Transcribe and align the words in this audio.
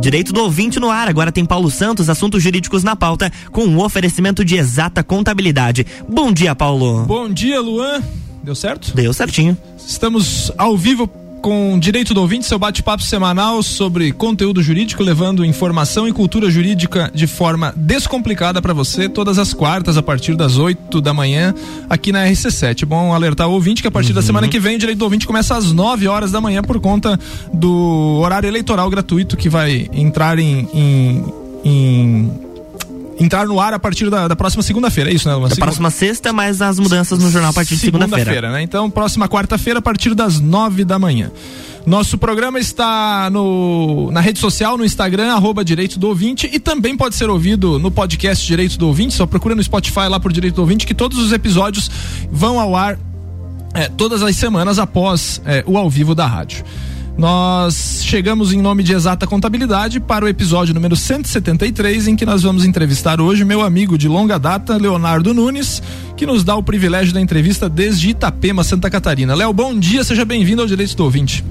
Direito 0.00 0.32
do 0.32 0.42
ouvinte 0.42 0.78
no 0.78 0.90
ar. 0.90 1.08
Agora 1.08 1.32
tem 1.32 1.44
Paulo 1.44 1.70
Santos, 1.70 2.08
assuntos 2.08 2.42
jurídicos 2.42 2.84
na 2.84 2.94
pauta, 2.94 3.32
com 3.50 3.64
um 3.64 3.80
oferecimento 3.80 4.44
de 4.44 4.56
exata 4.56 5.02
contabilidade. 5.02 5.86
Bom 6.08 6.32
dia, 6.32 6.54
Paulo. 6.54 7.04
Bom 7.04 7.28
dia, 7.28 7.60
Luan. 7.60 8.02
Deu 8.42 8.54
certo? 8.54 8.94
Deu 8.94 9.12
certinho. 9.12 9.56
Estamos 9.76 10.52
ao 10.56 10.76
vivo 10.76 11.10
com 11.38 11.78
Direito 11.78 12.12
do 12.12 12.20
Ouvinte, 12.20 12.46
seu 12.46 12.58
bate-papo 12.58 13.02
semanal 13.02 13.62
sobre 13.62 14.12
conteúdo 14.12 14.62
jurídico, 14.62 15.02
levando 15.02 15.44
informação 15.44 16.06
e 16.08 16.12
cultura 16.12 16.50
jurídica 16.50 17.10
de 17.14 17.26
forma 17.26 17.72
descomplicada 17.76 18.60
para 18.60 18.74
você, 18.74 19.08
todas 19.08 19.38
as 19.38 19.54
quartas, 19.54 19.96
a 19.96 20.02
partir 20.02 20.34
das 20.34 20.58
8 20.58 21.00
da 21.00 21.14
manhã, 21.14 21.54
aqui 21.88 22.12
na 22.12 22.26
RC7. 22.26 22.84
Bom 22.84 23.14
alertar 23.14 23.48
o 23.48 23.52
ouvinte 23.52 23.82
que 23.82 23.88
a 23.88 23.90
partir 23.90 24.10
uhum. 24.10 24.16
da 24.16 24.22
semana 24.22 24.48
que 24.48 24.58
vem, 24.58 24.76
o 24.76 24.78
Direito 24.78 24.98
do 24.98 25.04
Ouvinte 25.04 25.26
começa 25.26 25.56
às 25.56 25.72
9 25.72 26.08
horas 26.08 26.32
da 26.32 26.40
manhã 26.40 26.62
por 26.62 26.80
conta 26.80 27.18
do 27.52 28.20
horário 28.22 28.46
eleitoral 28.46 28.90
gratuito 28.90 29.36
que 29.36 29.48
vai 29.48 29.88
entrar 29.92 30.38
em, 30.38 30.68
em, 30.72 31.24
em 31.64 32.47
entrar 33.18 33.46
no 33.46 33.60
ar 33.60 33.74
a 33.74 33.78
partir 33.78 34.08
da, 34.10 34.28
da 34.28 34.36
próxima 34.36 34.62
segunda-feira, 34.62 35.10
é 35.10 35.14
isso, 35.14 35.28
né? 35.28 35.34
Uma 35.34 35.48
da 35.48 35.54
segunda... 35.54 35.66
próxima 35.66 35.90
sexta, 35.90 36.32
mas 36.32 36.62
as 36.62 36.78
mudanças 36.78 37.18
no 37.18 37.30
jornal 37.30 37.50
a 37.50 37.54
partir 37.54 37.74
de 37.74 37.80
segunda-feira. 37.80 38.24
Segunda-feira, 38.24 38.52
né? 38.52 38.62
Então, 38.62 38.90
próxima 38.90 39.28
quarta-feira, 39.28 39.80
a 39.80 39.82
partir 39.82 40.14
das 40.14 40.40
nove 40.40 40.84
da 40.84 40.98
manhã. 40.98 41.30
Nosso 41.86 42.18
programa 42.18 42.58
está 42.58 43.30
no, 43.30 44.10
na 44.12 44.20
rede 44.20 44.38
social, 44.38 44.76
no 44.76 44.84
Instagram, 44.84 45.32
arroba 45.32 45.64
Direito 45.64 45.98
do 45.98 46.08
Ouvinte, 46.08 46.48
e 46.52 46.60
também 46.60 46.96
pode 46.96 47.16
ser 47.16 47.30
ouvido 47.30 47.78
no 47.78 47.90
podcast 47.90 48.46
Direito 48.46 48.78
do 48.78 48.86
Ouvinte, 48.86 49.14
só 49.14 49.26
procura 49.26 49.54
no 49.54 49.62
Spotify 49.62 50.06
lá 50.08 50.20
por 50.20 50.32
Direito 50.32 50.56
do 50.56 50.60
Ouvinte, 50.60 50.86
que 50.86 50.94
todos 50.94 51.18
os 51.18 51.32
episódios 51.32 51.90
vão 52.30 52.60
ao 52.60 52.76
ar 52.76 52.98
é, 53.74 53.88
todas 53.88 54.22
as 54.22 54.36
semanas 54.36 54.78
após 54.78 55.40
é, 55.44 55.64
o 55.66 55.78
ao 55.78 55.88
vivo 55.88 56.14
da 56.14 56.26
rádio. 56.26 56.64
Nós 57.18 58.04
chegamos 58.04 58.52
em 58.52 58.62
nome 58.62 58.84
de 58.84 58.92
Exata 58.92 59.26
Contabilidade 59.26 59.98
para 59.98 60.24
o 60.24 60.28
episódio 60.28 60.72
número 60.72 60.94
173, 60.94 62.06
em 62.06 62.14
que 62.14 62.24
nós 62.24 62.44
vamos 62.44 62.64
entrevistar 62.64 63.20
hoje 63.20 63.44
meu 63.44 63.60
amigo 63.60 63.98
de 63.98 64.06
longa 64.06 64.38
data, 64.38 64.76
Leonardo 64.76 65.34
Nunes, 65.34 65.82
que 66.16 66.24
nos 66.24 66.44
dá 66.44 66.54
o 66.54 66.62
privilégio 66.62 67.12
da 67.12 67.20
entrevista 67.20 67.68
desde 67.68 68.10
Itapema, 68.10 68.62
Santa 68.62 68.88
Catarina. 68.88 69.34
Léo, 69.34 69.52
bom 69.52 69.76
dia, 69.76 70.04
seja 70.04 70.24
bem-vindo 70.24 70.62
ao 70.62 70.68
Direito 70.68 70.94
do 70.94 71.02
Ouvinte. 71.02 71.44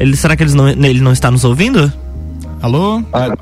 Ele, 0.00 0.16
será 0.16 0.36
que 0.36 0.44
não, 0.46 0.68
ele 0.68 1.00
não 1.00 1.12
está 1.12 1.30
nos 1.30 1.44
ouvindo? 1.44 1.92
Alô? 2.60 3.04
Agora, 3.12 3.36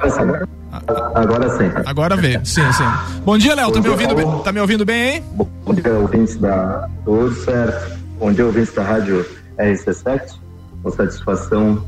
agora 1.15 1.59
sim. 1.59 1.71
Agora 1.85 2.17
veio, 2.17 2.45
sim, 2.45 2.73
sim. 2.73 2.85
Bom 3.25 3.39
dia, 3.39 3.55
Léo, 3.55 3.73
tá 3.73 3.81
me 3.81 3.89
ouvindo, 3.89 4.15
bem, 4.15 4.43
tá 4.43 4.53
me 4.53 4.61
ouvindo 4.61 4.85
bem, 4.85 5.15
hein? 5.17 5.25
Bom 5.35 5.75
dia, 5.75 5.93
ouvintes 5.95 6.37
da... 6.37 6.89
Tudo 7.05 7.35
certo. 7.35 7.99
Bom 8.19 8.33
dia, 8.33 8.47
ouvintes 8.47 8.75
da 8.75 8.83
rádio 8.83 9.27
RC7. 9.59 10.35
Com 10.83 10.91
satisfação. 10.91 11.85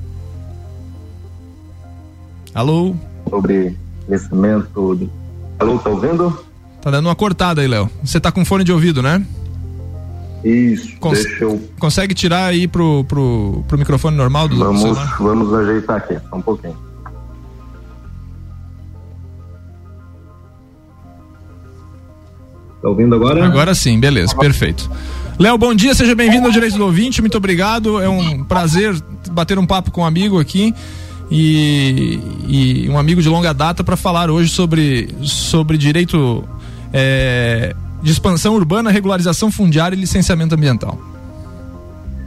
Alô? 2.55 2.95
Sobre 3.29 3.77
crescimento... 4.07 5.09
Alô, 5.59 5.79
tá 5.79 5.91
ouvindo? 5.91 6.39
Tá 6.81 6.91
dando 6.91 7.07
uma 7.07 7.17
cortada 7.17 7.61
aí, 7.61 7.69
Léo. 7.69 7.91
Você 8.03 8.21
tá 8.21 8.31
com 8.31 8.45
fone 8.45 8.65
de 8.65 8.73
ouvido, 8.73 9.03
né? 9.03 9.25
Isso, 10.45 10.97
Cons 10.99 11.23
deixa 11.25 11.45
eu... 11.45 11.61
Consegue 11.79 12.15
tirar 12.15 12.45
aí 12.47 12.69
pro, 12.69 13.05
pro, 13.05 13.65
pro 13.67 13.77
microfone 13.77 14.17
normal 14.17 14.49
do 14.49 14.57
vamos, 14.57 14.83
celular? 14.83 15.17
Vamos 15.19 15.53
ajeitar 15.53 15.97
aqui, 15.97 16.19
só 16.31 16.37
um 16.37 16.43
pouquinho. 16.43 16.88
Tá 22.81 22.89
ouvindo 22.89 23.15
agora? 23.15 23.45
Agora 23.45 23.75
sim, 23.75 23.99
beleza, 23.99 24.35
perfeito. 24.37 24.89
Léo, 25.39 25.59
bom 25.59 25.75
dia, 25.75 25.95
seja 25.95 26.15
bem-vindo 26.15 26.47
ao 26.47 26.53
Direito 26.53 26.77
do 26.77 26.85
Ouvinte, 26.85 27.21
muito 27.21 27.37
obrigado. 27.37 28.01
É 28.01 28.09
um 28.09 28.45
prazer 28.45 28.95
bater 29.31 29.59
um 29.59 29.67
papo 29.67 29.91
com 29.91 30.03
um 30.03 30.05
amigo 30.05 30.39
aqui 30.39 30.75
e, 31.31 32.21
e 32.47 32.89
um 32.89 32.99
amigo 32.99 33.21
de 33.21 33.29
longa 33.29 33.53
data 33.53 33.83
para 33.83 33.97
falar 33.97 34.31
hoje 34.31 34.51
sobre, 34.51 35.15
sobre 35.23 35.77
direito 35.77 36.45
é, 36.93 37.75
de 38.03 38.13
expansão 38.13 38.55
urbana, 38.55 38.91
regularização 38.91 39.51
fundiária 39.51 39.97
e 39.97 40.01
licenciamento 40.01 40.55
ambiental. 40.55 40.99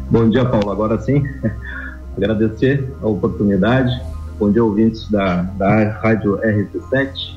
Bom 0.10 0.30
dia, 0.30 0.44
Paulo. 0.46 0.70
Agora 0.70 1.00
sim, 1.02 1.24
agradecer 2.18 2.94
a 3.02 3.08
oportunidade. 3.08 3.90
Bom 4.38 4.52
dia, 4.52 4.64
ouvintes 4.64 5.10
da, 5.10 5.44
da 5.44 6.00
Rádio 6.02 6.38
RC7, 6.40 7.36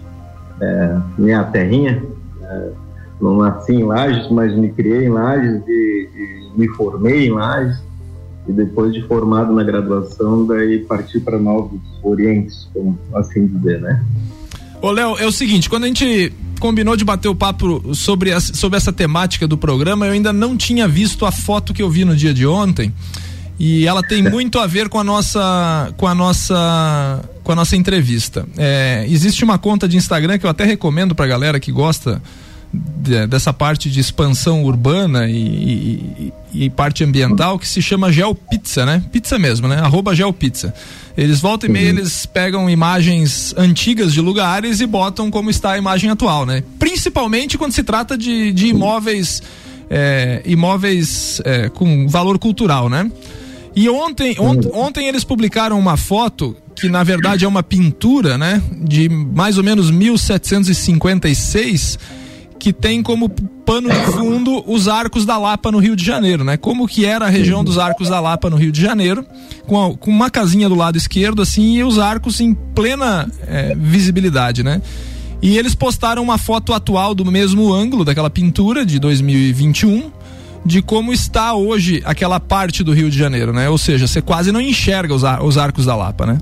é, 0.61 0.97
minha 1.17 1.45
terrinha. 1.45 2.03
É, 2.43 2.84
não 3.21 3.39
nasci 3.39 3.73
em 3.73 3.85
Lages, 3.85 4.31
mas 4.31 4.55
me 4.55 4.71
criei 4.71 5.07
em 5.07 5.11
Lages 5.11 5.63
e, 5.67 6.09
e 6.15 6.59
me 6.59 6.69
formei 6.69 7.27
em 7.27 7.31
Lages. 7.31 7.79
E 8.47 8.53
depois 8.53 8.93
de 8.93 9.03
formado 9.03 9.55
na 9.55 9.63
graduação, 9.63 10.47
daí 10.47 10.81
parti 10.81 11.19
para 11.19 11.39
novos 11.39 11.81
orientes, 12.03 12.69
como 12.75 12.99
assim 13.15 13.47
dizer, 13.47 13.81
né? 13.81 14.05
Ô, 14.83 14.91
Léo, 14.91 15.17
é 15.17 15.27
o 15.27 15.33
seguinte, 15.33 15.71
quando 15.71 15.85
a 15.85 15.87
gente 15.87 16.31
combinou 16.61 16.95
de 16.95 17.05
bater 17.05 17.29
o 17.29 17.35
papo 17.35 17.95
sobre, 17.95 18.33
a, 18.33 18.41
sobre 18.41 18.77
essa 18.77 18.93
temática 18.93 19.49
do 19.49 19.57
programa, 19.57 20.07
eu 20.07 20.13
ainda 20.13 20.33
não 20.33 20.57
tinha 20.57 20.87
visto 20.87 21.25
a 21.25 21.33
foto 21.33 21.73
que 21.73 21.83
eu 21.83 21.89
vi 21.89 22.05
no 22.05 22.15
dia 22.15 22.35
de 22.35 22.47
ontem. 22.47 22.93
E 23.59 23.87
ela 23.87 24.03
tem 24.03 24.23
muito 24.29 24.59
a 24.59 24.67
ver 24.67 24.89
com 24.89 24.99
a 24.99 25.05
nossa 25.05 25.93
com 25.97 26.07
a 26.07 26.15
nossa 26.15 27.25
com 27.43 27.53
a 27.53 27.55
nossa 27.55 27.77
entrevista. 27.77 28.47
É, 28.57 29.07
existe 29.09 29.45
uma 29.45 29.59
conta 29.59 29.89
de 29.89 29.97
Instagram 29.97 30.39
que 30.39 30.45
eu 30.47 30.51
até 30.51 30.65
recomendo 30.65 31.15
para 31.15 31.27
galera 31.27 31.61
que 31.61 31.73
gosta 31.73 32.21
dessa 33.29 33.53
parte 33.53 33.91
de 33.91 34.01
expansão 34.01 34.65
urbana 34.65 35.29
e, 35.29 35.37
e, 35.37 36.33
e, 36.55 36.71
parte 36.71 37.05
ambiental 37.05 37.59
que 37.59 37.69
se 37.69 37.83
chama 37.83 38.11
Geopizza, 38.11 38.87
né? 38.87 39.05
Pizza 39.13 39.39
mesmo, 39.39 39.69
né? 39.69 39.77
Arroba 39.77 40.15
Geopizza. 40.15 40.73
Eles 41.17 41.41
voltam 41.41 41.69
uhum. 41.69 41.77
e 41.77 41.79
meia, 41.79 41.91
eles 41.91 42.27
pegam 42.27 42.69
imagens 42.69 43.55
antigas 43.57 44.13
de 44.13 44.21
lugares 44.21 44.81
e 44.81 44.87
botam 44.87 45.31
como 45.31 45.49
está 45.51 45.73
a 45.73 45.79
imagem 45.79 46.11
atual, 46.11 46.45
né? 46.45 46.65
Principalmente 46.79 47.59
quando 47.59 47.73
se 47.73 47.85
trata 47.85 48.19
de, 48.19 48.53
de 48.53 48.69
imóveis, 48.69 49.43
é, 49.89 50.43
imóveis 50.45 51.41
é, 51.45 51.69
com 51.69 52.09
valor 52.09 52.39
cultural, 52.39 52.89
né? 52.89 53.09
E 53.77 53.89
ontem, 53.89 54.37
ont, 54.39 54.71
ontem 54.73 55.09
eles 55.09 55.25
publicaram 55.25 55.77
uma 55.79 55.97
foto 55.97 56.57
que 56.75 56.89
na 56.89 57.05
verdade 57.05 57.45
é 57.45 57.49
uma 57.49 57.63
pintura, 57.63 58.39
né? 58.39 58.63
De 58.73 59.09
mais 59.09 59.59
ou 59.59 59.65
menos 59.65 59.91
1756 59.91 61.99
que 62.65 62.73
tem 62.73 63.03
como 63.03 63.29
pano 63.29 63.91
de 63.91 64.13
fundo 64.13 64.65
os 64.67 64.89
Arcos 64.89 65.27
da 65.27 65.37
Lapa 65.37 65.71
no 65.71 65.77
Rio 65.77 65.95
de 65.95 66.03
Janeiro, 66.03 66.43
né? 66.43 66.57
Como 66.57 66.89
que 66.89 67.05
era 67.05 67.27
a 67.27 67.29
região 67.29 67.63
dos 67.63 67.77
Arcos 67.77 68.09
da 68.09 68.19
Lapa 68.21 68.49
no 68.49 68.57
Rio 68.57 68.73
de 68.73 68.81
Janeiro, 68.81 69.23
com, 69.67 69.85
a, 69.85 69.95
com 69.95 70.11
uma 70.11 70.31
casinha 70.31 70.67
do 70.67 70.75
lado 70.75 70.97
esquerdo 70.97 71.43
assim 71.43 71.77
e 71.77 71.85
os 71.85 71.99
arcos 71.99 72.41
em 72.41 72.55
plena 72.55 73.31
é, 73.47 73.75
visibilidade, 73.75 74.63
né? 74.63 74.81
E 75.43 75.59
eles 75.59 75.75
postaram 75.75 76.23
uma 76.23 76.39
foto 76.39 76.73
atual 76.73 77.15
do 77.15 77.31
mesmo 77.31 77.71
ângulo 77.71 78.03
daquela 78.03 78.31
pintura 78.31 78.87
de 78.87 78.99
2021 78.99 80.11
de 80.65 80.81
como 80.81 81.13
está 81.13 81.53
hoje 81.53 82.01
aquela 82.07 82.41
parte 82.41 82.83
do 82.83 82.95
Rio 82.95 83.11
de 83.11 83.19
Janeiro, 83.19 83.53
né? 83.53 83.69
Ou 83.69 83.77
seja, 83.77 84.07
você 84.07 84.23
quase 84.23 84.51
não 84.51 84.61
enxerga 84.61 85.13
os, 85.13 85.23
ar, 85.23 85.45
os 85.45 85.59
arcos 85.59 85.85
da 85.85 85.95
Lapa, 85.95 86.25
né? 86.25 86.39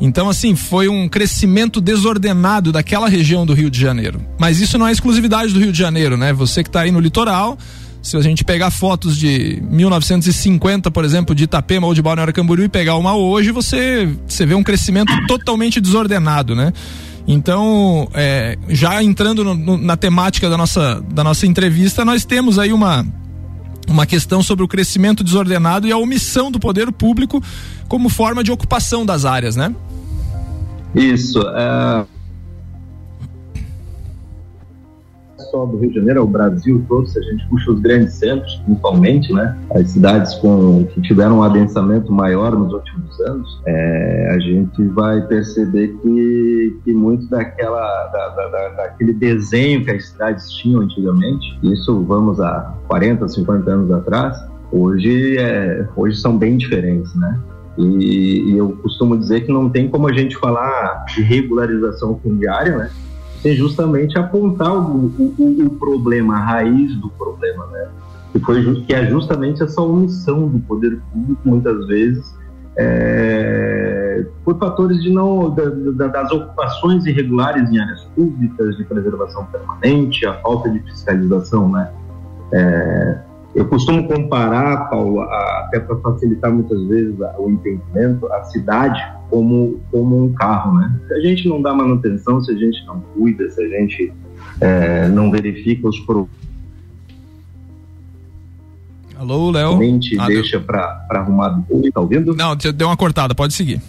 Então, 0.00 0.28
assim, 0.28 0.54
foi 0.54 0.88
um 0.88 1.08
crescimento 1.08 1.80
desordenado 1.80 2.70
daquela 2.70 3.08
região 3.08 3.44
do 3.44 3.52
Rio 3.52 3.70
de 3.70 3.80
Janeiro. 3.80 4.20
Mas 4.38 4.60
isso 4.60 4.78
não 4.78 4.86
é 4.86 4.92
exclusividade 4.92 5.52
do 5.52 5.58
Rio 5.58 5.72
de 5.72 5.78
Janeiro, 5.78 6.16
né? 6.16 6.32
Você 6.32 6.62
que 6.62 6.68
está 6.68 6.82
aí 6.82 6.92
no 6.92 7.00
litoral, 7.00 7.58
se 8.00 8.16
a 8.16 8.20
gente 8.20 8.44
pegar 8.44 8.70
fotos 8.70 9.16
de 9.16 9.60
1950, 9.68 10.90
por 10.90 11.04
exemplo, 11.04 11.34
de 11.34 11.44
Itapema 11.44 11.86
ou 11.86 11.94
de 11.94 12.00
Balneário 12.00 12.32
Camboriú 12.32 12.64
e 12.64 12.68
pegar 12.68 12.96
uma 12.96 13.14
hoje, 13.14 13.50
você, 13.50 14.08
você 14.26 14.46
vê 14.46 14.54
um 14.54 14.62
crescimento 14.62 15.12
totalmente 15.26 15.80
desordenado, 15.80 16.54
né? 16.54 16.72
Então, 17.26 18.08
é, 18.14 18.56
já 18.68 19.02
entrando 19.02 19.44
no, 19.44 19.54
no, 19.54 19.76
na 19.76 19.96
temática 19.96 20.48
da 20.48 20.56
nossa, 20.56 21.02
da 21.12 21.22
nossa 21.22 21.46
entrevista, 21.46 22.02
nós 22.02 22.24
temos 22.24 22.58
aí 22.58 22.72
uma, 22.72 23.04
uma 23.86 24.06
questão 24.06 24.42
sobre 24.42 24.64
o 24.64 24.68
crescimento 24.68 25.22
desordenado 25.22 25.86
e 25.86 25.92
a 25.92 25.98
omissão 25.98 26.50
do 26.50 26.58
poder 26.58 26.90
público 26.90 27.42
como 27.86 28.08
forma 28.08 28.42
de 28.42 28.50
ocupação 28.50 29.04
das 29.04 29.26
áreas, 29.26 29.56
né? 29.56 29.74
Isso. 30.94 31.40
É... 31.40 32.06
Só 35.50 35.64
do 35.64 35.78
Rio 35.78 35.88
de 35.88 35.94
Janeiro, 35.94 36.18
é 36.18 36.22
o 36.22 36.26
Brasil 36.26 36.84
todo, 36.88 37.06
se 37.06 37.18
a 37.18 37.22
gente 37.22 37.46
puxa 37.48 37.70
os 37.70 37.80
grandes 37.80 38.14
centros, 38.14 38.56
principalmente, 38.66 39.32
né? 39.32 39.56
As 39.74 39.90
cidades 39.90 40.34
com, 40.34 40.84
que 40.86 41.00
tiveram 41.00 41.38
um 41.38 41.42
adensamento 41.42 42.12
maior 42.12 42.52
nos 42.52 42.72
últimos 42.72 43.18
anos, 43.20 43.62
é, 43.66 44.30
a 44.34 44.38
gente 44.40 44.84
vai 44.88 45.22
perceber 45.22 45.96
que, 46.02 46.76
que 46.84 46.92
muito 46.92 47.26
daquela, 47.28 47.80
da, 48.08 48.28
da, 48.28 48.48
da, 48.48 48.68
daquele 48.76 49.14
desenho 49.14 49.84
que 49.84 49.90
as 49.90 50.08
cidades 50.08 50.50
tinham 50.52 50.82
antigamente, 50.82 51.58
isso 51.62 52.02
vamos 52.02 52.40
a 52.40 52.74
40, 52.88 53.26
50 53.26 53.70
anos 53.70 53.90
atrás, 53.90 54.36
hoje, 54.70 55.38
é, 55.38 55.86
hoje 55.96 56.20
são 56.20 56.36
bem 56.36 56.58
diferentes, 56.58 57.14
né? 57.14 57.40
E, 57.78 58.52
e, 58.52 58.58
eu 58.58 58.70
costumo 58.82 59.16
dizer 59.16 59.46
que 59.46 59.52
não 59.52 59.70
tem 59.70 59.88
como 59.88 60.08
a 60.08 60.12
gente 60.12 60.36
falar 60.36 61.04
de 61.06 61.22
regularização 61.22 62.18
fundiária, 62.22 62.76
né? 62.76 62.90
Sem 63.40 63.54
justamente 63.54 64.18
apontar 64.18 64.74
o, 64.74 65.06
o, 65.16 65.66
o 65.66 65.70
problema, 65.70 66.36
a 66.36 66.40
raiz 66.40 66.96
do 66.96 67.08
problema, 67.10 67.66
né? 67.68 67.88
que, 68.32 68.38
foi, 68.40 68.82
que 68.82 68.94
é 68.94 69.06
justamente 69.06 69.62
essa 69.62 69.80
omissão 69.80 70.48
do 70.48 70.58
poder 70.60 71.00
público, 71.12 71.40
muitas 71.44 71.86
vezes, 71.86 72.34
é, 72.76 74.24
por 74.44 74.58
fatores 74.58 75.02
de 75.02 75.10
não 75.10 75.50
da, 75.50 75.64
da, 75.64 76.06
das 76.08 76.30
ocupações 76.30 77.06
irregulares 77.06 77.68
em 77.70 77.78
áreas 77.78 78.04
públicas, 78.14 78.76
de 78.76 78.84
preservação 78.84 79.46
permanente, 79.46 80.24
a 80.26 80.34
falta 80.34 80.70
de 80.70 80.78
fiscalização, 80.80 81.70
né? 81.70 81.90
É, 82.52 82.87
eu 83.58 83.66
costumo 83.66 84.06
comparar, 84.06 84.88
Paulo, 84.88 85.20
a, 85.20 85.64
até 85.64 85.80
para 85.80 85.96
facilitar 85.96 86.52
muitas 86.52 86.80
vezes 86.86 87.20
a, 87.20 87.34
o 87.38 87.50
entendimento, 87.50 88.32
a 88.32 88.44
cidade 88.44 89.00
como, 89.28 89.80
como 89.90 90.24
um 90.24 90.32
carro, 90.32 90.78
né? 90.78 91.00
Se 91.08 91.14
a 91.14 91.20
gente 91.20 91.48
não 91.48 91.60
dá 91.60 91.74
manutenção, 91.74 92.40
se 92.40 92.52
a 92.52 92.56
gente 92.56 92.86
não 92.86 93.00
cuida, 93.00 93.50
se 93.50 93.62
a 93.62 93.68
gente 93.68 94.12
é, 94.60 95.08
não 95.08 95.30
verifica 95.30 95.88
os 95.88 95.98
problemas 96.00 96.38
Alô, 99.18 99.50
Léo. 99.50 99.80
Ah, 100.20 100.26
deixa 100.28 100.60
para 100.60 101.04
arrumar 101.10 101.48
depois, 101.48 101.90
tá 101.92 102.00
ouvindo? 102.00 102.36
Não, 102.36 102.54
deu 102.54 102.86
uma 102.86 102.96
cortada, 102.96 103.34
pode 103.34 103.52
seguir. 103.52 103.82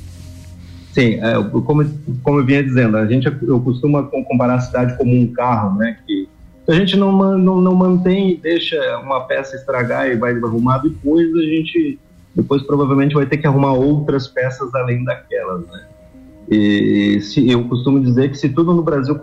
Sim, 0.92 1.20
é, 1.22 1.36
como, 1.64 1.86
como 2.24 2.40
eu 2.40 2.46
vinha 2.46 2.64
dizendo, 2.64 2.98
a 2.98 3.06
gente, 3.06 3.28
eu 3.44 3.62
costumo 3.62 4.04
comparar 4.28 4.56
a 4.56 4.60
cidade 4.62 4.98
como 4.98 5.16
um 5.16 5.28
carro, 5.28 5.78
né? 5.78 6.00
Que 6.08 6.28
a 6.70 6.74
gente 6.74 6.96
não, 6.96 7.12
não, 7.38 7.60
não 7.60 7.74
mantém 7.74 8.32
e 8.32 8.38
deixa 8.38 9.00
uma 9.00 9.22
peça 9.22 9.56
estragar 9.56 10.08
e 10.08 10.16
vai 10.16 10.34
arrumar 10.34 10.78
depois, 10.78 11.28
a 11.36 11.42
gente 11.42 12.00
depois 12.36 12.62
provavelmente 12.62 13.16
vai 13.16 13.26
ter 13.26 13.38
que 13.38 13.48
arrumar 13.48 13.74
outras 13.74 14.28
peças 14.28 14.74
além 14.76 15.04
daquelas, 15.04 15.66
né? 15.66 15.88
E 16.50 17.20
se, 17.22 17.50
eu 17.50 17.68
costumo 17.68 18.00
dizer 18.00 18.30
que 18.30 18.38
se 18.38 18.50
tudo 18.50 18.74
no 18.74 18.84
Brasil 18.84 19.20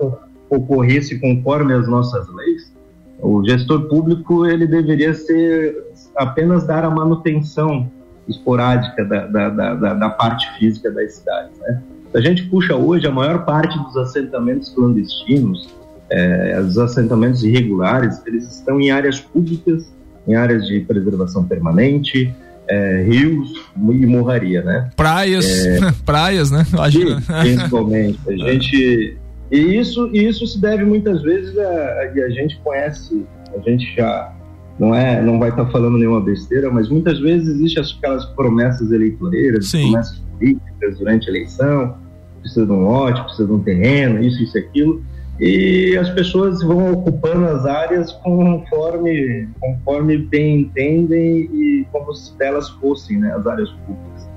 ocorresse 0.50 1.18
conforme 1.20 1.72
as 1.72 1.88
nossas 1.88 2.28
leis, 2.34 2.72
o 3.20 3.44
gestor 3.44 3.88
público 3.88 4.44
ele 4.46 4.66
deveria 4.66 5.14
ser 5.14 5.84
apenas 6.16 6.66
dar 6.66 6.84
a 6.84 6.90
manutenção 6.90 7.90
esporádica 8.28 9.04
da, 9.04 9.26
da, 9.26 9.48
da, 9.48 9.94
da 9.94 10.10
parte 10.10 10.48
física 10.58 10.90
das 10.90 11.14
cidades. 11.14 11.58
Né? 11.60 11.82
A 12.14 12.20
gente 12.20 12.44
puxa 12.48 12.74
hoje 12.74 13.06
a 13.06 13.10
maior 13.10 13.44
parte 13.44 13.78
dos 13.78 13.96
assentamentos 13.96 14.68
clandestinos, 14.70 15.68
é, 16.10 16.60
os 16.60 16.78
assentamentos 16.78 17.42
irregulares, 17.42 18.20
eles 18.26 18.44
estão 18.56 18.80
em 18.80 18.90
áreas 18.90 19.20
públicas, 19.20 19.92
em 20.26 20.34
áreas 20.34 20.66
de 20.66 20.80
preservação 20.80 21.44
permanente, 21.44 22.34
é, 22.68 23.02
rios 23.02 23.52
e 23.76 24.06
morraria, 24.06 24.62
né? 24.62 24.90
Praias, 24.96 25.66
é, 25.66 25.78
praias, 26.04 26.50
né? 26.50 26.64
Imagina. 26.72 27.22
Principalmente. 27.42 28.18
A 28.28 28.32
gente 28.50 29.16
e 29.50 29.78
isso, 29.78 30.10
isso 30.12 30.46
se 30.46 30.60
deve 30.60 30.84
muitas 30.84 31.22
vezes 31.22 31.56
a, 31.56 31.62
a, 31.62 32.24
a 32.26 32.30
gente 32.30 32.58
conhece, 32.64 33.24
a 33.54 33.60
gente 33.60 33.94
já 33.94 34.32
não 34.78 34.94
é, 34.94 35.22
não 35.22 35.38
vai 35.38 35.50
estar 35.50 35.64
tá 35.64 35.70
falando 35.70 35.96
nenhuma 35.96 36.20
besteira, 36.20 36.70
mas 36.70 36.88
muitas 36.88 37.18
vezes 37.20 37.48
existem 37.48 37.82
aquelas 37.82 38.24
promessas 38.34 38.90
eleitoreiras, 38.90 39.68
Sim. 39.68 39.82
promessas 39.82 40.18
políticas 40.18 40.98
durante 40.98 41.28
a 41.28 41.30
eleição, 41.30 41.96
precisa 42.40 42.66
de 42.66 42.72
um 42.72 42.80
lote, 42.80 43.22
precisa 43.22 43.46
de 43.46 43.52
um 43.52 43.60
terreno, 43.60 44.22
isso, 44.22 44.42
isso, 44.42 44.58
aquilo, 44.58 45.02
e 45.38 45.96
as 45.98 46.08
pessoas 46.10 46.62
vão 46.62 46.92
ocupando 46.92 47.44
as 47.46 47.66
áreas 47.66 48.12
conforme, 48.12 49.48
conforme 49.60 50.18
bem 50.18 50.60
entendem 50.60 51.48
e 51.52 51.86
como 51.92 52.14
se 52.14 52.32
elas 52.40 52.68
fossem, 52.70 53.18
né, 53.18 53.32
as 53.34 53.46
áreas 53.46 53.70
públicas. 53.70 54.28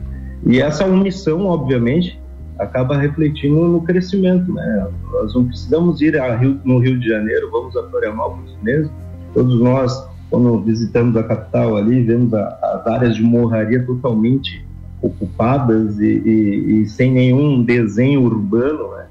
E 0.46 0.62
essa 0.62 0.86
omissão, 0.86 1.46
obviamente, 1.46 2.20
acaba 2.58 2.98
refletindo 2.98 3.68
no 3.68 3.82
crescimento, 3.82 4.54
né? 4.54 4.88
Nós 5.12 5.34
não 5.34 5.46
precisamos 5.46 6.02
ir 6.02 6.16
Rio, 6.38 6.60
no 6.66 6.80
Rio 6.80 7.00
de 7.00 7.08
Janeiro, 7.08 7.50
vamos 7.52 7.76
a 7.78 7.84
Florianópolis 7.90 8.54
mesmo, 8.62 8.92
todos 9.34 9.60
nós 9.62 10.10
quando 10.30 10.62
visitamos 10.62 11.18
a 11.18 11.24
capital 11.24 11.76
ali, 11.76 12.04
vemos 12.04 12.34
a, 12.34 12.60
as 12.62 12.88
áreas 12.88 13.16
de 13.16 13.24
morraria 13.24 13.84
totalmente 13.84 14.64
ocupadas 15.02 16.00
e, 16.00 16.06
e, 16.06 16.82
e 16.82 16.88
sem 16.88 17.12
nenhum 17.12 17.64
desenho 17.64 18.22
urbano, 18.22 18.92
né? 18.96 19.06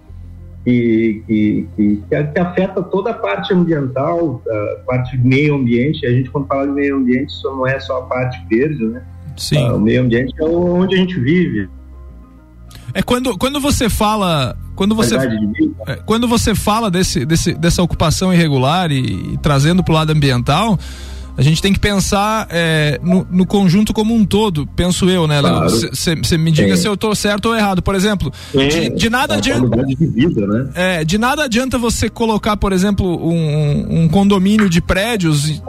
Que, 0.69 1.23
que, 1.26 1.69
que, 1.76 2.03
que, 2.09 2.38
afeta 2.38 2.82
toda 2.82 3.11
a 3.11 3.15
parte 3.15 3.55
ambiental, 3.55 4.43
a 4.47 4.85
parte 4.85 5.17
do 5.17 5.26
meio 5.26 5.55
ambiente. 5.55 6.05
A 6.05 6.11
gente, 6.11 6.29
quando 6.29 6.47
fala 6.47 6.67
de 6.67 6.73
meio 6.73 6.97
ambiente, 6.97 7.31
isso 7.31 7.49
não 7.49 7.67
é 7.67 7.81
só 7.81 8.00
a 8.00 8.03
parte 8.03 8.38
verde, 8.50 8.85
né? 8.85 9.03
Sim. 9.35 9.65
Ah, 9.65 9.75
o 9.75 9.81
meio 9.81 10.03
ambiente 10.03 10.35
é 10.38 10.44
onde 10.44 10.94
a 10.94 10.99
gente 10.99 11.19
vive. 11.19 11.70
É 12.93 13.03
quando, 13.03 13.38
quando 13.38 13.61
você 13.61 13.88
fala. 13.88 14.56
Quando 14.75 14.94
você, 14.94 15.17
é, 15.87 15.97
quando 16.06 16.29
você 16.29 16.55
fala 16.55 16.91
desse, 16.91 17.25
desse, 17.25 17.53
dessa 17.55 17.82
ocupação 17.82 18.32
irregular 18.32 18.93
e, 18.93 19.32
e 19.32 19.38
trazendo 19.38 19.82
para 19.82 19.93
o 19.93 19.94
lado 19.94 20.12
ambiental, 20.12 20.79
a 21.38 21.43
gente 21.43 21.62
tem 21.62 21.73
que 21.73 21.79
pensar 21.79 22.49
é, 22.50 22.99
no, 23.00 23.25
no, 23.31 23.46
conjunto 23.46 23.94
como 23.94 24.12
um 24.12 24.25
todo, 24.25 24.67
penso 24.75 25.08
eu, 25.08 25.29
né, 25.29 25.40
Léo? 25.40 25.70
Você 25.70 26.17
claro. 26.17 26.43
me 26.43 26.50
diga 26.50 26.73
é. 26.73 26.76
se 26.76 26.88
eu 26.88 26.94
estou 26.94 27.14
certo 27.14 27.46
ou 27.46 27.55
errado. 27.55 27.81
Por 27.81 27.94
exemplo, 27.94 28.32
é. 28.52 28.67
de, 28.67 28.90
de, 28.90 29.08
nada 29.08 29.35
adianta. 29.35 29.85
De, 29.85 29.94
vida, 29.94 30.44
né? 30.49 30.69
é, 30.75 31.05
de 31.05 31.17
nada 31.17 31.44
adianta 31.44 31.79
você 31.79 32.11
colocar, 32.11 32.56
por 32.56 32.73
exemplo, 32.73 33.25
um, 33.25 34.02
um 34.02 34.08
condomínio 34.08 34.69
de 34.69 34.81
prédios 34.81 35.62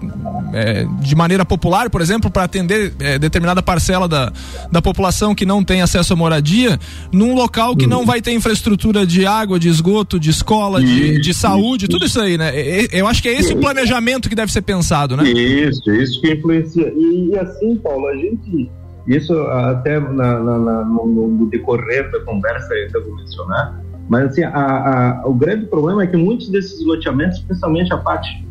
é, 0.53 0.87
de 1.01 1.15
maneira 1.15 1.45
popular, 1.45 1.87
por 1.87 2.01
exemplo, 2.01 2.31
para 2.31 2.45
atender 2.45 2.91
é, 2.99 3.19
determinada 3.19 3.61
parcela 3.61 4.07
da, 4.07 4.33
da 4.71 4.81
população 4.81 5.35
que 5.35 5.45
não 5.45 5.63
tem 5.63 5.83
acesso 5.83 6.13
à 6.13 6.15
moradia, 6.15 6.79
num 7.11 7.35
local 7.35 7.75
que 7.75 7.83
uhum. 7.83 7.91
não 7.91 8.05
vai 8.07 8.23
ter 8.23 8.33
infraestrutura 8.33 9.05
de 9.05 9.23
água, 9.23 9.59
de 9.59 9.69
esgoto, 9.69 10.19
de 10.19 10.31
escola, 10.31 10.81
de, 10.81 11.21
de 11.21 11.31
saúde, 11.31 11.87
tudo 11.87 12.05
isso 12.05 12.19
aí, 12.19 12.39
né? 12.39 12.51
Eu 12.91 13.07
acho 13.07 13.21
que 13.21 13.29
é 13.29 13.39
esse 13.39 13.53
o 13.53 13.57
planejamento 13.57 14.27
que 14.29 14.35
deve 14.35 14.51
ser 14.51 14.63
pensado, 14.63 15.15
né? 15.15 15.29
Isso, 15.67 15.91
isso 15.91 16.21
que 16.21 16.33
influencia. 16.33 16.91
E, 16.95 17.29
e 17.29 17.37
assim, 17.37 17.77
Paulo, 17.77 18.07
a 18.07 18.15
gente, 18.15 18.71
isso 19.07 19.33
até 19.41 19.99
na, 19.99 20.39
na, 20.39 20.59
na, 20.59 20.85
no, 20.85 21.27
no, 21.27 21.49
decorrer 21.49 22.11
da 22.11 22.19
conversa 22.21 22.73
eu 22.73 23.05
vou 23.05 23.15
mencionar, 23.15 23.81
mas 24.07 24.31
assim, 24.31 24.43
a, 24.43 25.21
a, 25.21 25.27
o 25.27 25.33
grande 25.33 25.67
problema 25.67 26.03
é 26.03 26.07
que 26.07 26.17
muitos 26.17 26.49
desses 26.49 26.83
loteamentos, 26.85 27.39
principalmente 27.39 27.93
a 27.93 27.97
parte 27.97 28.45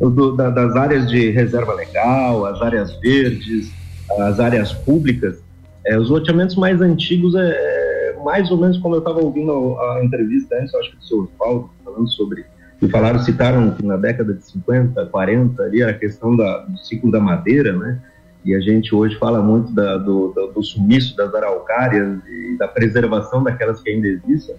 do, 0.00 0.34
da, 0.34 0.50
das 0.50 0.74
áreas 0.76 1.08
de 1.08 1.30
reserva 1.30 1.74
legal, 1.74 2.46
as 2.46 2.60
áreas 2.62 2.94
verdes, 3.00 3.70
as 4.18 4.40
áreas 4.40 4.72
públicas, 4.72 5.42
é, 5.86 5.98
os 5.98 6.08
loteamentos 6.08 6.56
mais 6.56 6.80
antigos 6.80 7.34
é, 7.34 7.50
é 7.50 8.16
mais 8.24 8.50
ou 8.50 8.56
menos 8.56 8.78
como 8.78 8.94
eu 8.94 9.00
estava 9.00 9.20
ouvindo 9.20 9.52
a, 9.78 9.98
a, 9.98 10.04
entrevista 10.04 10.56
antes, 10.56 10.74
acho 10.74 10.90
que 10.92 10.96
do 10.96 11.04
seu 11.04 11.30
Paulo, 11.38 11.70
falando 11.84 12.08
sobre 12.10 12.44
e 12.84 12.90
falaram, 12.90 13.18
citaram 13.20 13.70
que 13.70 13.84
na 13.84 13.96
década 13.96 14.34
de 14.34 14.44
50, 14.44 15.06
40, 15.06 15.62
ali 15.62 15.82
a 15.82 15.94
questão 15.94 16.36
da, 16.36 16.58
do 16.58 16.78
ciclo 16.78 17.10
da 17.10 17.18
madeira, 17.18 17.72
né? 17.72 18.00
E 18.44 18.54
a 18.54 18.60
gente 18.60 18.94
hoje 18.94 19.16
fala 19.18 19.42
muito 19.42 19.72
da, 19.72 19.96
do, 19.96 20.28
do, 20.28 20.48
do, 20.48 20.62
sumiço 20.62 21.16
das 21.16 21.34
araucárias 21.34 22.18
e 22.28 22.58
da 22.58 22.68
preservação 22.68 23.42
daquelas 23.42 23.80
que 23.80 23.88
ainda 23.88 24.06
existem, 24.06 24.54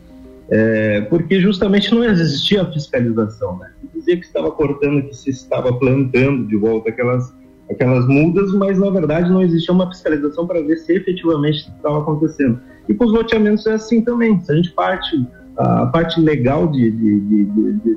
é, 0.50 1.02
porque 1.02 1.40
justamente 1.40 1.94
não 1.94 2.04
existia 2.04 2.64
a 2.64 2.72
fiscalização, 2.72 3.60
né? 3.60 3.72
Dizia 3.94 4.18
que 4.18 4.26
estava 4.26 4.52
cortando, 4.52 5.04
que 5.04 5.14
se 5.16 5.30
estava 5.30 5.72
plantando 5.78 6.48
de 6.48 6.56
volta 6.56 6.90
aquelas, 6.90 7.32
aquelas 7.70 8.08
mudas, 8.08 8.52
mas 8.54 8.80
na 8.80 8.90
verdade 8.90 9.30
não 9.30 9.44
existia 9.44 9.74
uma 9.74 9.88
fiscalização 9.88 10.48
para 10.48 10.62
ver 10.62 10.78
se 10.78 10.94
efetivamente 10.94 11.70
estava 11.70 12.00
acontecendo. 12.00 12.60
E 12.90 12.94
com 12.96 13.06
os 13.06 13.14
loteamentos 13.14 13.68
é 13.68 13.74
assim 13.74 14.02
também. 14.02 14.42
Se 14.42 14.52
a 14.52 14.56
gente 14.56 14.72
parte 14.72 15.16
a 15.58 15.86
parte 15.88 16.20
legal 16.20 16.68
de, 16.68 16.92
de, 16.92 17.20
de, 17.22 17.46
de, 17.46 17.96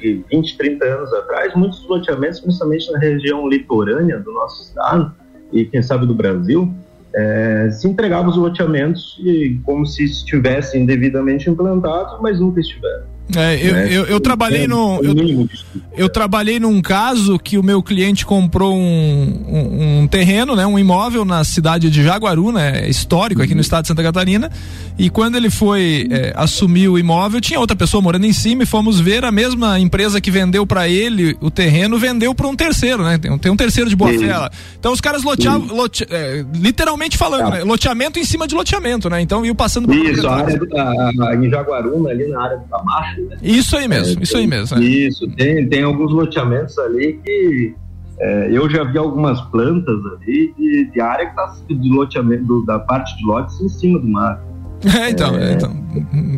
de 0.00 0.24
20, 0.30 0.56
30 0.56 0.84
anos 0.84 1.12
atrás, 1.12 1.54
muitos 1.54 1.86
loteamentos, 1.88 2.40
principalmente 2.40 2.90
na 2.92 2.98
região 2.98 3.48
litorânea 3.48 4.18
do 4.18 4.32
nosso 4.32 4.62
estado 4.62 5.12
e 5.52 5.64
quem 5.64 5.82
sabe 5.82 6.06
do 6.06 6.14
Brasil, 6.14 6.72
é, 7.12 7.70
se 7.72 7.88
entregavam 7.88 8.30
os 8.30 8.36
loteamentos 8.36 9.20
e, 9.24 9.58
como 9.64 9.84
se 9.84 10.04
estivessem 10.04 10.86
devidamente 10.86 11.50
implantados, 11.50 12.20
mas 12.20 12.38
nunca 12.38 12.60
estiveram. 12.60 13.09
É, 13.36 13.66
eu, 13.66 13.72
né? 13.72 13.88
eu, 13.90 14.04
eu, 14.06 14.20
trabalhei 14.20 14.66
no 14.66 15.00
eu, 15.02 15.48
eu, 15.96 16.08
trabalhei 16.08 16.58
num 16.58 16.80
caso 16.82 17.38
que 17.38 17.56
o 17.58 17.62
meu 17.62 17.82
cliente 17.82 18.26
comprou 18.26 18.74
um, 18.74 19.44
um, 19.48 20.00
um, 20.02 20.06
terreno, 20.06 20.56
né, 20.56 20.66
um 20.66 20.78
imóvel 20.78 21.24
na 21.24 21.44
cidade 21.44 21.90
de 21.90 22.02
Jaguaru, 22.02 22.52
né, 22.52 22.88
histórico 22.88 23.42
aqui 23.42 23.54
no 23.54 23.60
estado 23.60 23.82
de 23.82 23.88
Santa 23.88 24.02
Catarina. 24.02 24.50
E 24.98 25.08
quando 25.08 25.36
ele 25.36 25.50
foi 25.50 26.08
é, 26.10 26.32
assumir 26.36 26.88
o 26.88 26.98
imóvel, 26.98 27.40
tinha 27.40 27.58
outra 27.58 27.76
pessoa 27.76 28.02
morando 28.02 28.26
em 28.26 28.32
cima 28.32 28.64
e 28.64 28.66
fomos 28.66 29.00
ver 29.00 29.24
a 29.24 29.32
mesma 29.32 29.78
empresa 29.78 30.20
que 30.20 30.30
vendeu 30.30 30.66
para 30.66 30.88
ele 30.88 31.36
o 31.40 31.50
terreno 31.50 31.98
vendeu 31.98 32.34
para 32.34 32.46
um 32.46 32.56
terceiro, 32.56 33.02
né? 33.02 33.18
Tem 33.18 33.30
um, 33.30 33.38
tem 33.38 33.52
um 33.52 33.56
terceiro 33.56 33.88
de 33.88 33.96
boa 33.96 34.12
fé 34.12 34.36
lá. 34.36 34.50
Então 34.78 34.92
os 34.92 35.00
caras 35.00 35.22
loteavam, 35.22 35.74
lote, 35.74 36.06
é, 36.10 36.44
literalmente 36.54 37.16
falando, 37.16 37.44
tá. 37.44 37.50
né, 37.50 37.64
loteamento 37.64 38.18
em 38.18 38.24
cima 38.24 38.46
de 38.46 38.54
loteamento, 38.54 39.08
né? 39.08 39.20
Então 39.20 39.44
iam 39.44 39.54
passando. 39.54 39.92
Isso, 39.92 40.26
a 40.26 40.36
área 40.36 40.60
a, 40.74 41.28
a, 41.28 41.36
em 41.36 41.50
Jaguaru, 41.50 42.08
ali 42.08 42.28
na 42.28 42.42
área 42.42 42.58
do 42.58 42.64
Camacho? 42.64 43.19
Isso 43.42 43.76
aí 43.76 43.88
mesmo, 43.88 44.20
é, 44.20 44.22
isso 44.22 44.36
aí 44.36 44.46
mesmo. 44.46 44.78
É. 44.78 44.80
Isso, 44.82 45.28
tem, 45.36 45.68
tem 45.68 45.82
alguns 45.82 46.12
loteamentos 46.12 46.78
ali 46.78 47.20
que 47.24 47.74
é, 48.20 48.48
eu 48.52 48.68
já 48.68 48.84
vi 48.84 48.98
algumas 48.98 49.40
plantas 49.40 49.98
ali 50.06 50.54
de, 50.58 50.90
de 50.92 51.00
área 51.00 51.26
que 51.26 51.30
está 51.30 51.54
de 51.68 51.88
loteamento, 51.88 52.44
do, 52.44 52.64
da 52.66 52.78
parte 52.78 53.16
de 53.16 53.24
lotes 53.24 53.60
em 53.60 53.68
cima 53.68 53.98
do 53.98 54.06
mar. 54.06 54.40
É, 54.98 55.10
então, 55.10 55.36
é, 55.36 55.52
então. 55.52 55.76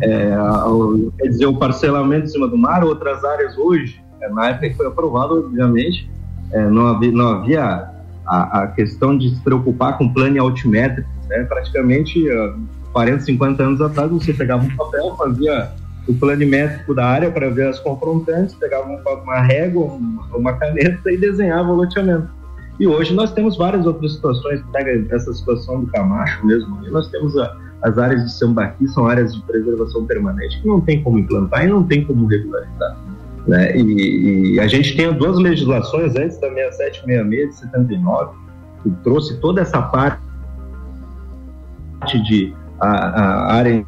É, 0.01 0.37
o, 0.67 1.13
quer 1.17 1.29
dizer, 1.29 1.45
o 1.45 1.55
parcelamento 1.55 2.25
em 2.25 2.27
cima 2.27 2.45
do 2.45 2.57
mar, 2.57 2.83
outras 2.83 3.23
áreas 3.23 3.57
hoje, 3.57 4.03
é, 4.21 4.27
na 4.27 4.49
época 4.49 4.69
que 4.69 4.75
foi 4.75 4.87
aprovado, 4.87 5.45
obviamente, 5.45 6.09
é, 6.51 6.67
não 6.67 6.87
havia, 6.87 7.11
não 7.13 7.27
havia 7.29 7.89
a, 8.25 8.63
a, 8.63 8.67
questão 8.67 9.17
de 9.17 9.29
se 9.29 9.41
preocupar 9.41 9.97
com 9.97 10.11
plano 10.11 10.41
altimétrico. 10.41 11.09
Né? 11.29 11.43
Praticamente, 11.45 12.19
uh, 12.29 12.59
40, 12.91 13.21
50 13.21 13.63
anos 13.63 13.81
atrás, 13.81 14.11
você 14.11 14.33
pegava 14.33 14.63
um 14.63 14.75
papel, 14.75 15.15
fazia 15.17 15.71
o 16.07 16.13
planimétrico 16.13 16.93
da 16.93 17.05
área 17.05 17.31
para 17.31 17.49
ver 17.49 17.67
as 17.67 17.79
confrontantes, 17.79 18.55
pegava 18.55 18.89
uma 19.23 19.41
régua, 19.41 19.85
uma, 19.85 20.25
uma 20.35 20.53
caneta 20.53 21.11
e 21.11 21.17
desenhava 21.17 21.71
o 21.71 21.75
loteamento. 21.75 22.27
E 22.79 22.87
hoje 22.87 23.13
nós 23.13 23.31
temos 23.31 23.57
várias 23.57 23.85
outras 23.85 24.13
situações, 24.13 24.61
pega 24.71 25.15
essa 25.15 25.31
situação 25.33 25.81
do 25.81 25.87
Camacho 25.87 26.45
mesmo, 26.45 26.77
nós 26.89 27.07
temos 27.09 27.37
a, 27.37 27.55
as 27.83 27.97
áreas 27.97 28.23
de 28.23 28.33
Sambaqui, 28.33 28.87
são 28.87 29.07
áreas 29.07 29.33
de 29.33 29.41
preservação 29.43 30.05
permanente 30.05 30.59
que 30.61 30.67
não 30.67 30.81
tem 30.81 31.01
como 31.03 31.19
implantar 31.19 31.65
e 31.65 31.69
não 31.69 31.83
tem 31.83 32.03
como 32.03 32.25
regularizar. 32.25 32.97
Né? 33.47 33.77
E, 33.77 34.55
e 34.55 34.59
a 34.59 34.67
gente 34.67 34.95
tem 34.97 35.11
duas 35.13 35.37
legislações 35.37 36.15
antes 36.15 36.39
da 36.39 36.49
6766 36.49 37.49
de 37.49 37.55
79, 37.55 38.35
que 38.81 38.89
trouxe 39.03 39.39
toda 39.39 39.61
essa 39.61 39.81
parte 39.81 40.21
de 42.25 42.53
a, 42.79 42.87
a 42.87 43.53
área 43.53 43.85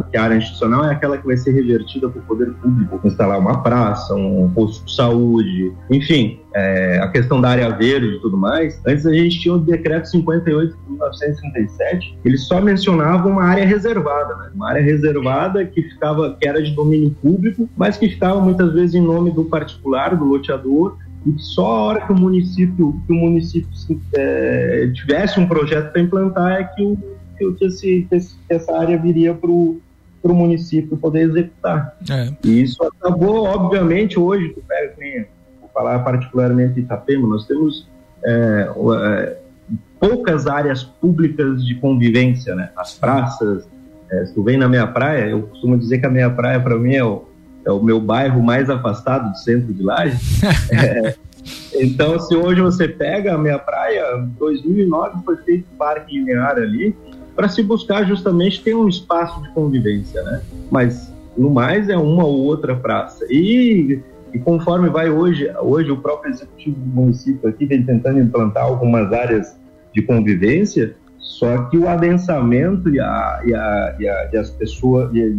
que 0.00 0.16
a 0.16 0.24
área 0.24 0.36
institucional 0.36 0.84
é 0.84 0.92
aquela 0.92 1.18
que 1.18 1.26
vai 1.26 1.36
ser 1.36 1.52
revertida 1.52 2.08
para 2.08 2.20
o 2.20 2.22
poder 2.22 2.52
público, 2.54 3.00
instalar 3.04 3.38
uma 3.38 3.62
praça, 3.62 4.14
um 4.14 4.50
posto 4.54 4.84
de 4.86 4.94
saúde, 4.94 5.72
enfim, 5.90 6.40
é, 6.54 6.98
a 7.02 7.08
questão 7.08 7.40
da 7.40 7.50
área 7.50 7.70
verde 7.70 8.16
e 8.16 8.20
tudo 8.20 8.36
mais. 8.36 8.80
Antes 8.86 9.06
a 9.06 9.12
gente 9.12 9.40
tinha 9.40 9.54
o 9.54 9.58
decreto 9.58 10.08
58 10.08 10.76
de 10.76 10.92
1937, 10.92 12.18
ele 12.24 12.38
só 12.38 12.60
mencionava 12.60 13.28
uma 13.28 13.44
área 13.44 13.66
reservada, 13.66 14.36
né? 14.36 14.50
uma 14.54 14.70
área 14.70 14.82
reservada 14.82 15.64
que 15.64 15.82
ficava, 15.82 16.36
que 16.40 16.48
era 16.48 16.62
de 16.62 16.70
domínio 16.74 17.10
público, 17.20 17.68
mas 17.76 17.96
que 17.96 18.08
ficava 18.08 18.40
muitas 18.40 18.72
vezes 18.72 18.94
em 18.94 19.02
nome 19.02 19.30
do 19.32 19.44
particular, 19.44 20.16
do 20.16 20.24
loteador, 20.24 20.96
e 21.26 21.32
que 21.32 21.42
só 21.42 21.66
a 21.66 21.82
hora 21.82 22.00
que 22.00 22.12
o 22.12 22.16
município, 22.16 23.00
que 23.06 23.12
o 23.12 23.16
município 23.16 23.68
é, 24.14 24.90
tivesse 24.92 25.38
um 25.38 25.46
projeto 25.46 25.92
para 25.92 26.02
implantar 26.02 26.52
é 26.52 26.64
que 26.64 26.82
o 26.82 26.98
que, 27.54 27.64
esse, 27.64 28.06
que 28.08 28.54
essa 28.54 28.76
área 28.76 28.98
viria 28.98 29.34
para 29.34 29.50
o 29.50 29.80
município 30.24 30.96
poder 30.96 31.22
executar. 31.22 31.96
É. 32.10 32.32
E 32.44 32.62
isso 32.62 32.82
acabou, 32.84 33.44
obviamente, 33.44 34.18
hoje, 34.18 34.50
tu 34.50 34.62
pega, 34.66 34.94
vou 35.60 35.70
falar 35.74 35.98
particularmente 36.00 36.74
de 36.74 36.80
Itapema, 36.80 37.26
nós 37.26 37.46
temos 37.46 37.88
é, 38.24 38.68
é, 39.06 39.38
poucas 39.98 40.46
áreas 40.46 40.82
públicas 40.82 41.64
de 41.64 41.74
convivência, 41.76 42.54
né? 42.54 42.70
As 42.76 42.94
praças, 42.94 43.66
é, 44.10 44.26
se 44.26 44.34
tu 44.34 44.42
vem 44.42 44.56
na 44.56 44.68
minha 44.68 44.86
praia, 44.86 45.28
eu 45.28 45.42
costumo 45.42 45.78
dizer 45.78 45.98
que 45.98 46.06
a 46.06 46.10
minha 46.10 46.30
praia, 46.30 46.60
para 46.60 46.76
mim, 46.76 46.94
é 46.94 47.04
o, 47.04 47.24
é 47.64 47.70
o 47.70 47.82
meu 47.82 48.00
bairro 48.00 48.42
mais 48.42 48.68
afastado 48.68 49.30
do 49.30 49.38
centro 49.38 49.72
de 49.72 49.82
Laje. 49.82 50.18
é, 50.72 51.14
então, 51.74 52.18
se 52.18 52.34
hoje 52.34 52.60
você 52.60 52.86
pega 52.88 53.34
a 53.34 53.38
minha 53.38 53.58
praia, 53.58 54.16
2009 54.38 55.24
foi 55.24 55.36
feito 55.38 55.66
parque 55.78 56.18
linear 56.18 56.56
ali, 56.56 56.94
para 57.34 57.48
se 57.48 57.62
buscar 57.62 58.04
justamente 58.04 58.62
ter 58.62 58.74
um 58.74 58.88
espaço 58.88 59.42
de 59.42 59.48
convivência, 59.50 60.22
né? 60.22 60.42
Mas 60.70 61.12
no 61.36 61.50
mais 61.50 61.88
é 61.88 61.96
uma 61.96 62.24
ou 62.24 62.44
outra 62.44 62.76
praça. 62.76 63.24
E, 63.30 64.00
e 64.32 64.38
conforme 64.38 64.88
vai 64.88 65.10
hoje, 65.10 65.50
hoje 65.60 65.90
o 65.90 65.96
próprio 65.96 66.32
executivo 66.32 66.78
do 66.78 66.86
município 66.86 67.48
aqui 67.48 67.66
vem 67.66 67.82
tentando 67.82 68.20
implantar 68.20 68.64
algumas 68.64 69.12
áreas 69.12 69.56
de 69.94 70.02
convivência, 70.02 70.94
só 71.18 71.64
que 71.64 71.78
o 71.78 71.88
adensamento 71.88 72.88
e, 72.90 73.00
a, 73.00 73.40
e, 73.44 73.54
a, 73.54 73.96
e, 73.98 74.08
a, 74.08 74.30
e 74.32 74.36
as 74.36 74.50
pessoas, 74.50 75.14
e, 75.14 75.34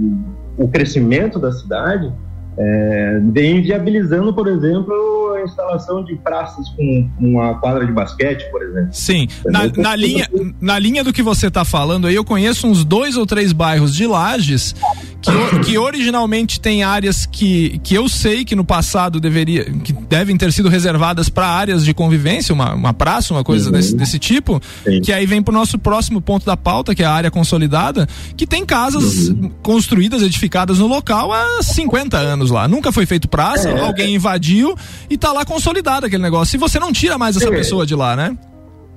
o 0.57 0.67
crescimento 0.67 1.39
da 1.39 1.51
cidade 1.51 2.11
é, 2.57 3.19
vem 3.31 3.61
viabilizando, 3.61 4.33
por 4.33 4.47
exemplo, 4.47 5.33
a 5.35 5.43
instalação 5.43 6.03
de 6.03 6.15
praças 6.15 6.69
com 6.69 7.09
uma 7.19 7.55
quadra 7.55 7.85
de 7.85 7.91
basquete, 7.91 8.49
por 8.51 8.61
exemplo. 8.61 8.89
Sim, 8.91 9.27
na, 9.45 9.67
na, 9.75 9.95
linha, 9.95 10.27
na 10.61 10.77
linha 10.77 11.03
do 11.03 11.11
que 11.11 11.23
você 11.23 11.47
está 11.47 11.65
falando 11.65 12.07
aí, 12.07 12.15
eu 12.15 12.23
conheço 12.23 12.67
uns 12.67 12.85
dois 12.85 13.17
ou 13.17 13.25
três 13.25 13.51
bairros 13.51 13.95
de 13.95 14.05
lajes 14.05 14.75
que, 15.21 15.59
que 15.65 15.77
originalmente 15.77 16.59
tem 16.59 16.83
áreas 16.83 17.25
que, 17.25 17.79
que 17.83 17.95
eu 17.95 18.07
sei 18.07 18.45
que 18.45 18.55
no 18.55 18.63
passado 18.63 19.19
deveria, 19.19 19.65
que 19.65 19.93
devem 19.93 20.37
ter 20.37 20.51
sido 20.51 20.69
reservadas 20.69 21.29
para 21.29 21.47
áreas 21.47 21.83
de 21.83 21.93
convivência, 21.93 22.53
uma, 22.53 22.73
uma 22.73 22.93
praça, 22.93 23.33
uma 23.33 23.43
coisa 23.43 23.67
uhum. 23.67 23.71
desse, 23.71 23.95
desse 23.95 24.19
tipo, 24.19 24.61
Sim. 24.83 25.01
que 25.01 25.11
aí 25.11 25.25
vem 25.25 25.41
para 25.41 25.51
o 25.51 25.55
nosso 25.55 25.79
próximo 25.79 26.21
ponto 26.21 26.45
da 26.45 26.57
pauta, 26.57 26.93
que 26.93 27.01
é 27.01 27.05
a 27.05 27.11
área 27.11 27.31
consolidada, 27.31 28.07
que 28.37 28.45
tem 28.45 28.65
casas 28.65 29.29
uhum. 29.29 29.49
construídas, 29.61 30.21
edificadas 30.21 30.79
no 30.79 30.87
local 30.87 31.31
há 31.31 31.63
50 31.63 32.17
anos 32.17 32.42
lá. 32.49 32.67
Nunca 32.67 32.91
foi 32.91 33.05
feito 33.05 33.27
praça, 33.27 33.69
é. 33.69 33.79
alguém 33.79 34.15
invadiu 34.15 34.75
e 35.09 35.17
tá 35.17 35.31
lá 35.31 35.45
consolidado 35.45 36.05
aquele 36.05 36.23
negócio. 36.23 36.55
E 36.55 36.59
você 36.59 36.79
não 36.79 36.91
tira 36.91 37.17
mais 37.17 37.35
essa 37.37 37.49
pessoa 37.49 37.85
de 37.85 37.95
lá, 37.95 38.15
né? 38.15 38.37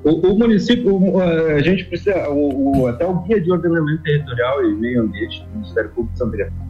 O, 0.05 0.33
o 0.33 0.39
município, 0.39 0.95
o, 0.95 1.21
a 1.21 1.61
gente 1.61 1.85
precisa, 1.85 2.29
o, 2.31 2.87
até 2.87 3.05
o 3.05 3.23
Guia 3.23 3.41
de 3.41 3.51
Ordenamento 3.51 4.03
Territorial 4.03 4.65
e 4.65 4.75
Meio 4.75 5.03
Ambiente 5.03 5.43
do 5.43 5.59
Ministério 5.59 5.91
Público 5.91 6.13
de 6.13 6.19
São 6.19 6.31
Paulo 6.31 6.66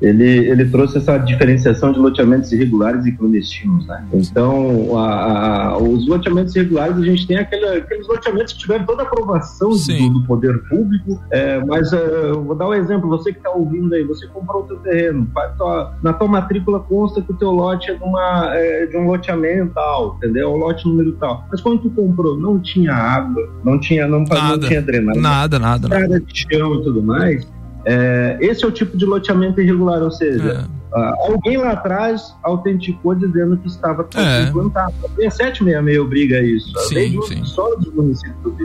ele, 0.00 0.24
ele 0.24 0.64
trouxe 0.66 0.98
essa 0.98 1.18
diferenciação 1.18 1.92
de 1.92 1.98
loteamentos 1.98 2.50
irregulares 2.52 3.04
e 3.04 3.12
clandestinos. 3.12 3.86
Né? 3.86 4.04
Então, 4.14 4.96
a, 4.98 5.68
a, 5.68 5.78
os 5.78 6.08
loteamentos 6.08 6.56
irregulares, 6.56 6.96
a 6.96 7.04
gente 7.04 7.26
tem 7.26 7.36
aquele, 7.36 7.66
aqueles 7.66 8.08
loteamentos 8.08 8.54
que 8.54 8.60
tiveram 8.60 8.86
toda 8.86 9.02
a 9.02 9.06
aprovação 9.06 9.70
do, 9.70 10.10
do, 10.10 10.26
poder 10.26 10.58
público, 10.68 11.20
é, 11.30 11.62
mas 11.64 11.92
uh, 11.92 12.42
vou 12.42 12.54
dar 12.54 12.68
um 12.68 12.74
exemplo, 12.74 13.08
você 13.08 13.32
que 13.32 13.38
está 13.38 13.50
ouvindo 13.50 13.94
aí, 13.94 14.02
você 14.04 14.26
comprou 14.28 14.62
o 14.62 14.66
teu 14.66 14.76
terreno, 14.78 15.30
tua, 15.56 15.94
na 16.02 16.12
tua 16.12 16.28
matrícula 16.28 16.80
consta 16.80 17.20
que 17.20 17.32
o 17.32 17.36
teu 17.36 17.50
lote 17.50 17.90
é 17.90 17.94
de, 17.94 18.02
uma, 18.02 18.54
é, 18.54 18.86
de 18.86 18.96
um 18.96 19.06
loteamento 19.06 19.72
tal, 19.74 20.16
entendeu? 20.16 20.50
O 20.50 20.56
lote 20.56 20.86
número 20.88 21.12
tal. 21.12 21.46
Mas 21.50 21.60
quando 21.60 21.82
tu 21.82 21.90
comprou, 21.90 22.38
não 22.38 22.58
tinha 22.58 22.94
água, 22.94 23.50
não 23.62 23.78
tinha, 23.78 24.06
não, 24.06 24.24
nada, 24.24 24.56
não 24.56 24.68
tinha 24.68 24.80
drenagem. 24.80 25.20
Nada, 25.20 25.58
nada. 25.58 25.88
Nada 25.88 26.20
de 26.20 26.46
chão 26.50 26.74
e 26.76 26.82
tudo 26.82 27.02
mais 27.02 27.59
é, 27.84 28.38
esse 28.40 28.64
é 28.64 28.68
o 28.68 28.70
tipo 28.70 28.96
de 28.96 29.04
loteamento 29.04 29.60
irregular, 29.60 30.02
ou 30.02 30.10
seja, 30.10 30.68
é. 30.94 30.98
alguém 31.28 31.56
lá 31.56 31.72
atrás 31.72 32.34
autenticou 32.42 33.14
dizendo 33.14 33.56
que 33.56 33.68
estava 33.68 34.08
é. 34.14 34.42
implantado. 34.42 34.94
A 35.04 35.30
766 35.30 35.98
obriga 35.98 36.40
isso. 36.40 36.78
A 36.78 36.82
sim, 36.82 36.94
lei 36.94 37.10
de 37.10 37.48
só 37.48 37.74
dos 37.76 37.92
municípios 37.94 38.36
do 38.42 38.56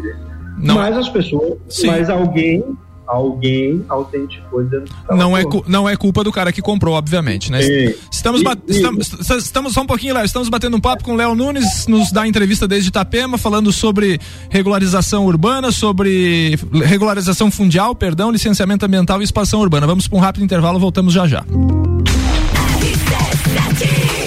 Não. 0.58 0.76
Mas 0.76 0.98
as 0.98 1.10
pessoas, 1.10 1.58
sim. 1.70 1.88
mas 1.88 2.10
alguém 2.10 2.78
alguém 3.08 3.84
autenticou 3.88 4.64
dizendo 4.64 4.86
que 4.86 5.16
não 5.16 5.38
é 5.38 5.44
não 5.68 5.88
é 5.88 5.96
culpa 5.96 6.24
do 6.24 6.32
cara 6.32 6.52
que 6.52 6.62
comprou 6.62 6.96
obviamente 6.96 7.52
né? 7.52 7.62
E, 7.62 7.96
estamos, 8.12 8.42
e, 8.42 8.72
estamos, 8.72 9.12
estamos 9.38 9.74
só 9.74 9.82
um 9.82 9.86
pouquinho 9.86 10.14
Léo 10.14 10.26
estamos 10.26 10.50
batendo 10.50 10.78
um 10.78 10.80
papo 10.80 11.04
com 11.04 11.14
o 11.14 11.16
Léo 11.16 11.36
Nunes 11.36 11.88
nos 11.88 12.12
dá 12.12 12.28
entrevista 12.28 12.68
desde 12.68 12.90
Itapema 12.90 13.38
falando 13.38 13.72
sobre 13.72 14.20
regularização 14.50 15.26
urbana 15.26 15.72
sobre 15.72 16.58
regularização 16.84 17.52
fundial 17.52 17.96
perdão 17.96 18.32
licenciamento 18.32 18.86
ambiental 18.86 19.22
e 19.22 19.24
expansão 19.24 19.60
urbana. 19.60 19.88
Vamos 19.88 20.08
para 20.08 20.18
um 20.18 20.22
rápido 20.22 20.44
intervalo 20.44 20.80
voltamos 20.80 21.14
já 21.14 21.28
já 21.28 21.44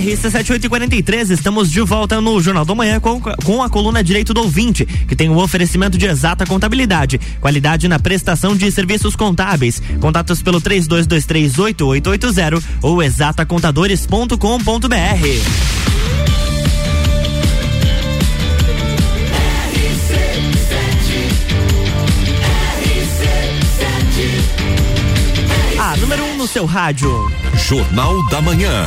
RC7843, 0.00 1.30
estamos 1.30 1.68
de 1.68 1.80
volta 1.80 2.20
no 2.20 2.40
Jornal 2.40 2.64
da 2.64 2.72
Manhã 2.72 3.00
com, 3.00 3.20
com 3.20 3.64
a 3.64 3.68
coluna 3.68 4.04
Direito 4.04 4.32
do 4.32 4.42
Ouvinte, 4.42 4.86
que 4.86 5.16
tem 5.16 5.28
o 5.28 5.32
um 5.32 5.38
oferecimento 5.38 5.98
de 5.98 6.06
exata 6.06 6.46
contabilidade, 6.46 7.20
qualidade 7.40 7.88
na 7.88 7.98
prestação 7.98 8.56
de 8.56 8.70
serviços 8.70 9.16
contábeis. 9.16 9.82
Contatos 10.00 10.40
pelo 10.40 10.60
32238880 10.60 12.62
ou 12.80 13.02
exatacontadores.com.br. 13.02 15.99
seu 26.50 26.66
rádio. 26.66 27.08
Jornal 27.54 28.28
da 28.28 28.42
Manhã. 28.42 28.84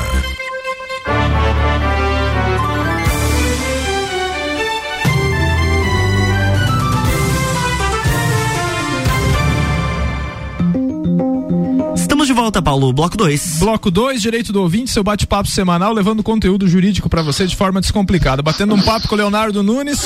Estamos 11.95 12.27
de 12.27 12.33
volta, 12.33 12.61
Paulo. 12.61 12.91
Bloco 12.91 13.15
2. 13.15 13.59
Bloco 13.59 13.89
2, 13.89 14.21
direito 14.21 14.51
do 14.51 14.61
ouvinte, 14.61 14.91
seu 14.91 15.03
bate-papo 15.03 15.47
semanal, 15.47 15.93
levando 15.93 16.21
conteúdo 16.21 16.67
jurídico 16.67 17.07
para 17.07 17.21
você 17.21 17.47
de 17.47 17.55
forma 17.55 17.79
descomplicada. 17.79 18.41
Batendo 18.41 18.75
um 18.75 18.81
papo 18.81 19.07
com 19.07 19.15
o 19.15 19.17
Leonardo 19.17 19.63
Nunes, 19.63 20.01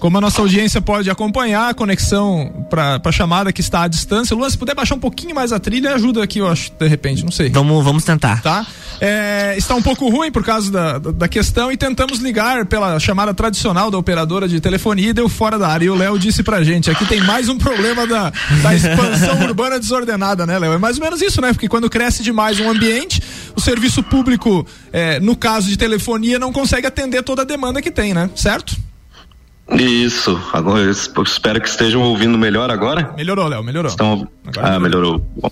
como 0.00 0.16
a 0.16 0.20
nossa 0.20 0.40
audiência 0.40 0.80
pode 0.80 1.10
acompanhar, 1.10 1.68
a 1.68 1.74
conexão 1.74 2.66
para 2.70 3.00
a 3.04 3.12
chamada 3.12 3.52
que 3.52 3.60
está 3.60 3.82
à 3.82 3.88
distância. 3.88 4.34
Luan, 4.34 4.48
se 4.48 4.56
puder 4.56 4.74
baixar 4.74 4.94
um 4.94 4.98
pouquinho 4.98 5.34
mais 5.34 5.52
a 5.52 5.60
trilha, 5.60 5.94
ajuda 5.94 6.24
aqui, 6.24 6.38
eu 6.38 6.48
acho, 6.48 6.72
de 6.72 6.88
repente, 6.88 7.22
não 7.22 7.30
sei. 7.30 7.50
Vamos, 7.50 7.84
vamos 7.84 8.02
tentar. 8.02 8.40
Tá? 8.40 8.66
É, 8.98 9.54
está 9.58 9.74
um 9.74 9.82
pouco 9.82 10.08
ruim 10.08 10.32
por 10.32 10.42
causa 10.42 10.70
da, 10.70 10.98
da 10.98 11.28
questão 11.28 11.70
e 11.70 11.76
tentamos 11.76 12.18
ligar 12.18 12.64
pela 12.64 12.98
chamada 12.98 13.34
tradicional 13.34 13.90
da 13.90 13.98
operadora 13.98 14.48
de 14.48 14.58
telefonia 14.58 15.10
e 15.10 15.12
deu 15.12 15.28
fora 15.28 15.58
da 15.58 15.68
área. 15.68 15.84
E 15.84 15.90
o 15.90 15.94
Léo 15.94 16.18
disse 16.18 16.42
pra 16.42 16.64
gente: 16.64 16.90
aqui 16.90 17.04
tem 17.04 17.20
mais 17.20 17.50
um 17.50 17.58
problema 17.58 18.06
da, 18.06 18.32
da 18.62 18.74
expansão 18.74 19.40
urbana 19.44 19.78
desordenada, 19.78 20.46
né, 20.46 20.58
Léo? 20.58 20.72
É 20.72 20.78
mais 20.78 20.96
ou 20.96 21.04
menos 21.04 21.20
isso, 21.20 21.42
né? 21.42 21.52
Porque 21.52 21.68
quando 21.68 21.90
cresce 21.90 22.22
demais 22.22 22.58
um 22.58 22.70
ambiente, 22.70 23.22
o 23.54 23.60
serviço 23.60 24.02
público, 24.02 24.66
é, 24.92 25.20
no 25.20 25.36
caso 25.36 25.68
de 25.68 25.76
telefonia, 25.76 26.38
não 26.38 26.52
consegue 26.52 26.86
atender 26.86 27.22
toda 27.22 27.42
a 27.42 27.44
demanda 27.44 27.82
que 27.82 27.90
tem, 27.90 28.14
né? 28.14 28.30
Certo? 28.34 28.89
Isso, 29.78 30.40
agora 30.52 30.80
eu 30.80 30.90
espero 31.22 31.60
que 31.60 31.68
estejam 31.68 32.02
ouvindo 32.02 32.36
melhor 32.36 32.70
agora. 32.70 33.14
Melhorou, 33.16 33.48
Léo, 33.48 33.62
melhorou. 33.62 33.90
Estão... 33.90 34.28
Ah, 34.58 34.80
melhorou. 34.80 35.24
Bom, 35.36 35.50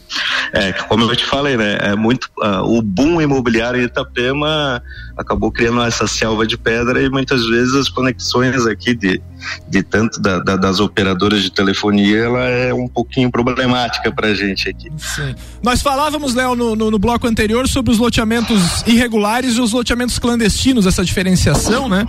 é, 0.53 0.73
como 0.73 1.05
eu 1.05 1.15
te 1.15 1.25
falei, 1.25 1.57
né, 1.57 1.79
é 1.81 1.95
muito, 1.95 2.29
uh, 2.39 2.63
o 2.65 2.83
boom 2.83 3.21
imobiliário 3.21 3.81
em 3.81 3.85
Itapema 3.85 4.83
acabou 5.17 5.53
criando 5.53 5.83
essa 5.83 6.07
selva 6.07 6.47
de 6.47 6.57
pedra 6.57 7.01
e 7.03 7.09
muitas 7.09 7.47
vezes 7.47 7.75
as 7.75 7.89
conexões 7.89 8.67
aqui 8.67 8.95
de, 8.95 9.21
de 9.69 9.83
tanto 9.83 10.21
da, 10.21 10.41
da, 10.41 10.57
das 10.57 10.81
operadoras 10.81 11.43
de 11.43 11.51
telefonia, 11.51 12.19
ela 12.19 12.45
é 12.45 12.75
um 12.75 12.89
pouquinho 12.89 13.31
problemática 13.31 14.11
pra 14.11 14.35
gente 14.35 14.69
aqui. 14.69 14.91
Sim. 14.97 15.35
Nós 15.63 15.81
falávamos, 15.81 16.35
Léo, 16.35 16.57
no, 16.57 16.75
no, 16.75 16.91
no 16.91 16.99
bloco 16.99 17.27
anterior 17.27 17.69
sobre 17.69 17.93
os 17.93 17.99
loteamentos 17.99 18.83
irregulares 18.87 19.57
e 19.57 19.61
os 19.61 19.73
loteamentos 19.73 20.19
clandestinos, 20.19 20.87
essa 20.87 21.05
diferenciação, 21.05 21.89
né? 21.89 22.07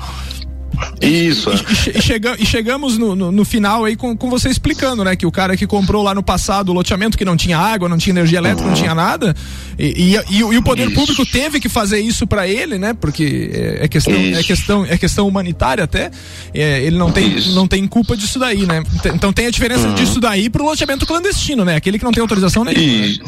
Isso. 1.01 1.49
E, 1.87 1.97
e, 1.97 2.01
chega, 2.01 2.35
e 2.39 2.45
chegamos 2.45 2.97
no, 2.97 3.15
no, 3.15 3.31
no, 3.31 3.45
final 3.45 3.85
aí 3.85 3.95
com, 3.95 4.15
com 4.15 4.29
você 4.29 4.49
explicando, 4.49 5.03
né? 5.03 5.15
Que 5.15 5.25
o 5.25 5.31
cara 5.31 5.55
que 5.55 5.65
comprou 5.65 6.03
lá 6.03 6.13
no 6.13 6.21
passado 6.21 6.69
o 6.69 6.73
loteamento 6.73 7.17
que 7.17 7.23
não 7.23 7.37
tinha 7.37 7.57
água, 7.57 7.87
não 7.87 7.97
tinha 7.97 8.11
energia 8.11 8.37
elétrica, 8.37 8.63
uhum. 8.63 8.69
não 8.69 8.75
tinha 8.75 8.93
nada. 8.93 9.35
E, 9.77 10.17
e, 10.29 10.37
e 10.37 10.43
o 10.43 10.61
poder 10.61 10.87
isso. 10.87 10.95
público 10.95 11.25
teve 11.25 11.59
que 11.59 11.69
fazer 11.69 11.99
isso 11.99 12.27
para 12.27 12.47
ele, 12.47 12.77
né? 12.77 12.93
Porque 12.93 13.49
é, 13.53 13.85
é 13.85 13.87
questão, 13.87 14.13
é 14.13 14.43
questão, 14.43 14.85
é 14.85 14.97
questão 14.97 15.27
humanitária 15.27 15.83
até. 15.83 16.11
É, 16.53 16.81
ele 16.83 16.97
não 16.97 17.11
tem, 17.11 17.39
não 17.51 17.67
tem 17.67 17.87
culpa 17.87 18.17
disso 18.17 18.37
daí, 18.37 18.65
né? 18.65 18.83
Então 19.13 19.31
tem 19.31 19.47
a 19.47 19.51
diferença 19.51 19.87
uhum. 19.87 19.95
disso 19.95 20.19
daí 20.19 20.49
pro 20.49 20.65
loteamento 20.65 21.05
clandestino, 21.05 21.63
né? 21.63 21.75
Aquele 21.75 21.97
que 21.97 22.05
não 22.05 22.11
tem 22.11 22.21
autorização 22.21 22.65
nenhuma. 22.65 23.19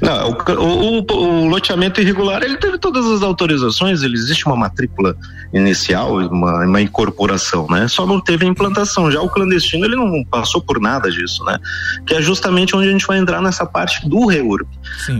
Não, 0.00 0.30
o, 0.30 0.98
o, 1.00 1.12
o, 1.12 1.48
loteamento 1.48 2.00
irregular 2.00 2.42
ele 2.42 2.56
teve 2.58 2.78
todas 2.78 3.06
as 3.06 3.22
autorizações, 3.22 4.02
ele 4.02 4.14
existe 4.14 4.46
uma 4.46 4.56
matrícula 4.56 5.16
inicial, 5.52 6.16
uma, 6.16 6.64
uma 6.66 6.80
incorporação, 6.80 7.66
né? 7.68 7.88
Só 7.88 8.06
não 8.06 8.20
teve 8.20 8.44
a 8.44 8.48
implantação. 8.48 9.10
Já 9.10 9.20
o 9.20 9.28
clandestino 9.28 9.84
ele 9.84 9.96
não 9.96 10.24
passou 10.24 10.60
por 10.60 10.80
nada 10.80 11.10
disso, 11.10 11.44
né? 11.44 11.58
Que 12.06 12.14
é 12.14 12.22
justamente 12.22 12.76
onde 12.76 12.88
a 12.88 12.92
gente 12.92 13.06
vai 13.06 13.18
entrar 13.18 13.40
nessa 13.40 13.64
parte 13.64 14.06
do 14.08 14.26
reurb. 14.26 14.66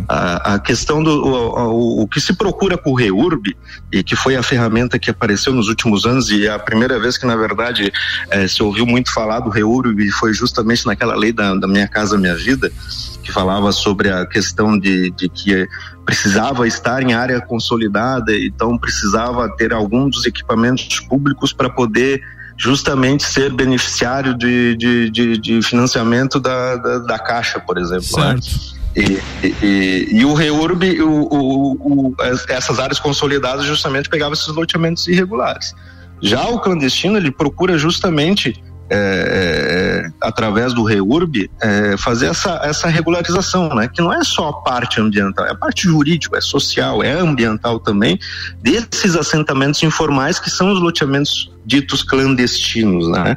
A, 0.08 0.54
a, 0.54 0.58
questão 0.58 1.02
do 1.02 1.10
o, 1.10 2.02
o, 2.02 2.08
que 2.08 2.20
se 2.20 2.34
procura 2.34 2.76
com 2.76 2.90
o 2.90 2.94
reurb 2.94 3.56
e 3.90 4.02
que 4.02 4.14
foi 4.14 4.36
a 4.36 4.42
ferramenta 4.42 4.98
que 4.98 5.10
apareceu 5.10 5.52
nos 5.52 5.68
últimos 5.68 6.04
anos 6.04 6.30
e 6.30 6.46
é 6.46 6.50
a 6.50 6.58
primeira 6.58 6.98
vez 6.98 7.16
que 7.16 7.26
na 7.26 7.36
verdade 7.36 7.92
é, 8.30 8.46
se 8.46 8.62
ouviu 8.62 8.86
muito 8.86 9.12
falar 9.12 9.40
do 9.40 9.50
reurb 9.50 10.10
foi 10.12 10.32
justamente 10.32 10.86
naquela 10.86 11.14
lei 11.14 11.32
da, 11.32 11.54
da 11.54 11.66
Minha 11.66 11.88
Casa 11.88 12.18
Minha 12.18 12.36
Vida 12.36 12.70
que 13.30 13.32
falava 13.32 13.70
sobre 13.70 14.10
a 14.10 14.26
questão 14.26 14.76
de, 14.76 15.10
de 15.12 15.28
que 15.28 15.66
precisava 16.04 16.66
estar 16.66 17.02
em 17.02 17.14
área 17.14 17.40
consolidada, 17.40 18.36
então 18.36 18.76
precisava 18.76 19.48
ter 19.56 19.72
algum 19.72 20.10
dos 20.10 20.26
equipamentos 20.26 20.98
públicos 21.00 21.52
para 21.52 21.70
poder 21.70 22.20
justamente 22.58 23.22
ser 23.22 23.52
beneficiário 23.52 24.36
de, 24.36 24.76
de, 24.76 25.10
de, 25.10 25.38
de 25.38 25.62
financiamento 25.62 26.40
da, 26.40 26.76
da, 26.76 26.98
da, 26.98 27.18
Caixa, 27.18 27.60
por 27.60 27.78
exemplo. 27.78 28.08
Né? 28.18 28.38
E, 28.96 29.22
e, 29.64 30.08
e, 30.18 30.24
o 30.24 30.34
REURB, 30.34 31.00
o, 31.00 31.08
o, 31.08 32.08
o, 32.10 32.14
essas 32.48 32.80
áreas 32.80 32.98
consolidadas 32.98 33.64
justamente 33.64 34.10
pegavam 34.10 34.34
esses 34.34 34.48
loteamentos 34.48 35.06
irregulares. 35.06 35.74
Já 36.20 36.48
o 36.48 36.58
clandestino, 36.58 37.16
ele 37.16 37.30
procura 37.30 37.78
justamente 37.78 38.62
é, 38.90 40.04
é, 40.06 40.10
através 40.20 40.74
do 40.74 40.82
REURB, 40.82 41.48
é, 41.62 41.96
fazer 41.96 42.26
essa, 42.26 42.60
essa 42.64 42.88
regularização, 42.88 43.72
né? 43.74 43.88
Que 43.88 44.02
não 44.02 44.12
é 44.12 44.24
só 44.24 44.48
a 44.48 44.52
parte 44.62 45.00
ambiental, 45.00 45.46
é 45.46 45.52
a 45.52 45.54
parte 45.54 45.84
jurídica, 45.84 46.36
é 46.36 46.40
social, 46.40 47.02
é 47.02 47.12
ambiental 47.12 47.78
também, 47.78 48.18
desses 48.60 49.14
assentamentos 49.14 49.80
informais 49.82 50.40
que 50.40 50.50
são 50.50 50.72
os 50.72 50.80
loteamentos 50.80 51.52
ditos 51.64 52.02
clandestinos, 52.02 53.08
né? 53.08 53.36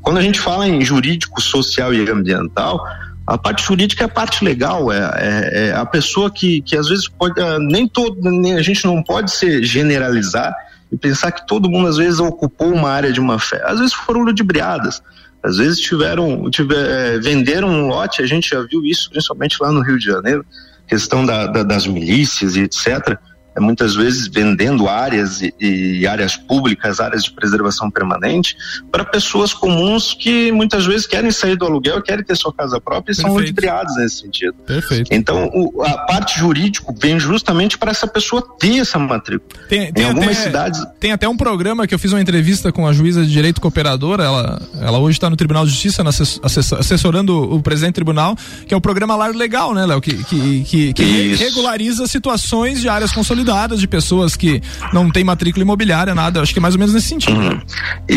Quando 0.00 0.18
a 0.18 0.22
gente 0.22 0.38
fala 0.38 0.68
em 0.68 0.84
jurídico, 0.84 1.40
social 1.40 1.92
e 1.92 2.08
ambiental, 2.08 2.84
a 3.26 3.36
parte 3.36 3.64
jurídica 3.64 4.04
é 4.04 4.06
a 4.06 4.08
parte 4.08 4.44
legal, 4.44 4.92
é, 4.92 4.98
é, 4.98 5.68
é 5.68 5.72
a 5.74 5.86
pessoa 5.86 6.30
que, 6.30 6.60
que 6.62 6.76
às 6.76 6.88
vezes 6.88 7.08
pode, 7.08 7.40
ah, 7.40 7.58
nem 7.58 7.88
todo, 7.88 8.18
nem, 8.20 8.54
a 8.54 8.62
gente 8.62 8.84
não 8.84 9.02
pode 9.02 9.32
se 9.32 9.64
generalizar 9.64 10.54
e 10.92 10.96
pensar 10.96 11.32
que 11.32 11.46
todo 11.46 11.70
mundo 11.70 11.88
às 11.88 11.96
vezes 11.96 12.20
ocupou 12.20 12.72
uma 12.72 12.90
área 12.90 13.12
de 13.12 13.18
uma 13.18 13.38
fé. 13.38 13.62
Às 13.64 13.78
vezes 13.78 13.94
foram 13.94 14.20
ludibriadas, 14.20 15.02
às 15.42 15.56
vezes 15.56 15.80
tiveram, 15.80 16.50
tiver, 16.50 17.16
é, 17.16 17.18
venderam 17.18 17.68
um 17.68 17.86
lote, 17.88 18.22
a 18.22 18.26
gente 18.26 18.50
já 18.50 18.62
viu 18.62 18.84
isso 18.84 19.10
principalmente 19.10 19.56
lá 19.60 19.72
no 19.72 19.82
Rio 19.82 19.98
de 19.98 20.04
Janeiro, 20.04 20.44
questão 20.86 21.24
da, 21.24 21.46
da, 21.46 21.62
das 21.62 21.86
milícias 21.86 22.54
e 22.54 22.60
etc 22.60 23.18
muitas 23.60 23.94
vezes 23.94 24.28
vendendo 24.28 24.88
áreas 24.88 25.42
e, 25.42 25.54
e, 25.60 26.06
áreas 26.06 26.36
públicas, 26.36 27.00
áreas 27.00 27.24
de 27.24 27.32
preservação 27.32 27.90
permanente, 27.90 28.56
para 28.90 29.04
pessoas 29.04 29.52
comuns 29.52 30.14
que 30.14 30.50
muitas 30.52 30.86
vezes 30.86 31.06
querem 31.06 31.30
sair 31.30 31.56
do 31.56 31.66
aluguel, 31.66 32.02
querem 32.02 32.24
ter 32.24 32.36
sua 32.36 32.52
casa 32.52 32.80
própria 32.80 33.12
e 33.12 33.16
Perfeito. 33.16 33.28
são 33.28 33.36
ludibriados 33.36 33.96
nesse 33.96 34.20
sentido. 34.20 34.54
Perfeito. 34.66 35.12
Então, 35.12 35.50
o, 35.52 35.82
a 35.82 35.98
parte 35.98 36.38
jurídica 36.38 36.92
vem 36.98 37.20
justamente 37.20 37.76
para 37.76 37.90
essa 37.90 38.06
pessoa 38.06 38.42
ter 38.58 38.78
essa 38.78 38.98
matrícula. 38.98 39.66
Tem, 39.68 39.92
tem 39.92 40.04
em 40.04 40.08
algumas 40.08 40.36
até, 40.36 40.46
cidades. 40.46 40.80
Tem 40.98 41.12
até 41.12 41.28
um 41.28 41.36
programa 41.36 41.86
que 41.86 41.94
eu 41.94 41.98
fiz 41.98 42.12
uma 42.12 42.20
entrevista 42.20 42.72
com 42.72 42.86
a 42.86 42.92
juíza 42.92 43.22
de 43.22 43.30
direito 43.30 43.60
cooperadora, 43.60 44.24
ela, 44.24 44.62
ela 44.80 44.98
hoje 44.98 45.18
está 45.18 45.28
no 45.28 45.36
Tribunal 45.36 45.64
de 45.66 45.72
Justiça 45.72 46.02
assessorando 46.02 47.54
o 47.54 47.62
presidente 47.62 47.92
do 47.92 47.96
tribunal, 47.96 48.36
que 48.66 48.72
é 48.72 48.76
o 48.76 48.80
programa 48.80 49.14
Lar 49.14 49.32
Legal, 49.32 49.74
né, 49.74 49.84
Léo? 49.84 50.00
Que, 50.00 50.24
que, 50.24 50.64
que, 50.64 50.92
que 50.94 51.34
regulariza 51.34 52.06
situações 52.06 52.80
de 52.80 52.88
áreas 52.88 53.12
consolidadas 53.12 53.41
consolidadas 53.42 53.80
de 53.80 53.88
pessoas 53.88 54.36
que 54.36 54.62
não 54.92 55.10
têm 55.10 55.24
matrícula 55.24 55.62
imobiliária, 55.62 56.14
nada. 56.14 56.40
Acho 56.40 56.52
que 56.52 56.58
é 56.58 56.62
mais 56.62 56.74
ou 56.74 56.78
menos 56.78 56.94
nesse 56.94 57.08
sentido. 57.08 57.38
Uhum. 57.38 57.60
E, 58.08 58.14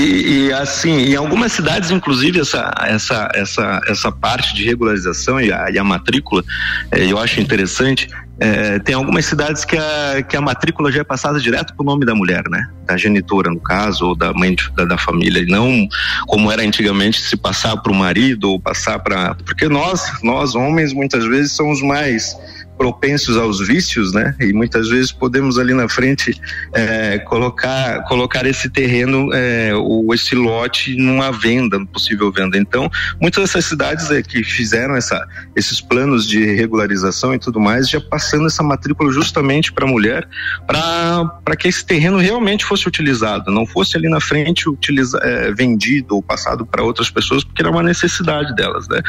e, 0.48 0.54
assim, 0.54 0.92
em 0.92 1.16
algumas 1.16 1.52
cidades, 1.52 1.92
inclusive, 1.92 2.40
essa, 2.40 2.74
essa, 2.86 3.30
essa, 3.34 3.82
essa 3.88 4.12
parte 4.12 4.54
de 4.56 4.64
regularização 4.64 5.42
e 5.42 5.52
a, 5.52 5.70
e 5.70 5.78
a 5.78 5.84
matrícula, 5.84 6.44
eh, 6.92 7.12
eu 7.12 7.18
acho 7.18 7.42
interessante. 7.42 8.08
É, 8.38 8.80
tem 8.80 8.94
algumas 8.94 9.26
cidades 9.26 9.64
que 9.64 9.78
a, 9.78 10.22
que 10.22 10.36
a 10.36 10.42
matrícula 10.42 10.92
já 10.92 11.00
é 11.00 11.04
passada 11.06 11.40
direto 11.40 11.74
para 11.74 11.84
o 11.84 11.86
nome 11.86 12.06
da 12.06 12.14
mulher, 12.14 12.44
né? 12.50 12.68
Da 12.86 12.98
genitora, 12.98 13.50
no 13.50 13.62
caso, 13.62 14.08
ou 14.08 14.16
da 14.16 14.34
mãe 14.34 14.54
de, 14.54 14.70
da, 14.72 14.84
da, 14.84 14.98
família. 14.98 15.40
E 15.40 15.46
não 15.46 15.88
como 16.28 16.52
era 16.52 16.62
antigamente 16.62 17.22
se 17.22 17.38
passar 17.38 17.78
para 17.78 17.92
o 17.94 17.96
marido 17.96 18.52
ou 18.52 18.60
passar 18.60 19.00
para. 19.00 19.36
Porque 19.36 19.70
nós, 19.70 20.22
nós 20.22 20.54
homens, 20.54 20.92
muitas 20.92 21.26
vezes 21.26 21.54
somos 21.54 21.82
mais 21.82 22.36
propensos 22.78 23.38
aos 23.38 23.66
vícios, 23.66 24.14
né? 24.14 24.36
E 24.40 24.54
muitas 24.54 24.90
vezes 24.90 25.12
podemos 25.12 25.58
ali 25.58 25.74
na 25.74 25.88
frente 25.88 26.40
é, 26.74 27.20
colocar 27.20 28.04
colocar 28.04 28.46
esse 28.46 28.70
terreno 28.70 29.34
é, 29.34 29.74
ou 29.76 30.14
esse 30.14 30.36
lote 30.36 30.96
numa 30.96 31.32
venda, 31.32 31.84
possível 31.88 32.32
venda. 32.32 32.58
Então, 32.58 32.90
muitas 33.20 33.44
dessas 33.44 33.66
cidades 33.66 34.10
é, 34.12 34.22
que 34.22 34.44
fizeram 34.44 34.96
essa, 34.96 35.26
esses 35.56 35.80
planos 35.80 36.28
de 36.28 36.44
regularização 36.54 37.34
e 37.34 37.40
tudo 37.40 37.60
mais, 37.60 37.90
já 37.90 38.02
passando 38.02 38.48
essa 38.48 38.64
matrícula 38.64 39.12
justamente 39.12 39.72
para 39.72 39.86
a 39.86 39.90
mulher, 39.90 40.28
para 40.68 41.56
que 41.58 41.68
esse 41.68 41.86
terreno 41.86 42.18
realmente 42.18 42.66
fosse 42.66 42.88
utilizado, 42.88 43.52
não 43.52 43.66
fosse 43.66 43.98
ali 43.98 44.10
na 44.10 44.20
frente 44.20 44.70
utiliza, 44.70 45.18
é, 45.24 45.52
vendido 45.52 46.16
ou 46.16 46.24
passado 46.24 46.66
para 46.66 46.84
outras 46.84 47.10
pessoas, 47.10 47.44
porque 47.44 47.62
era 47.62 47.72
uma 47.72 47.84
necessidade 47.84 48.54
delas, 48.56 48.88
né? 48.88 49.02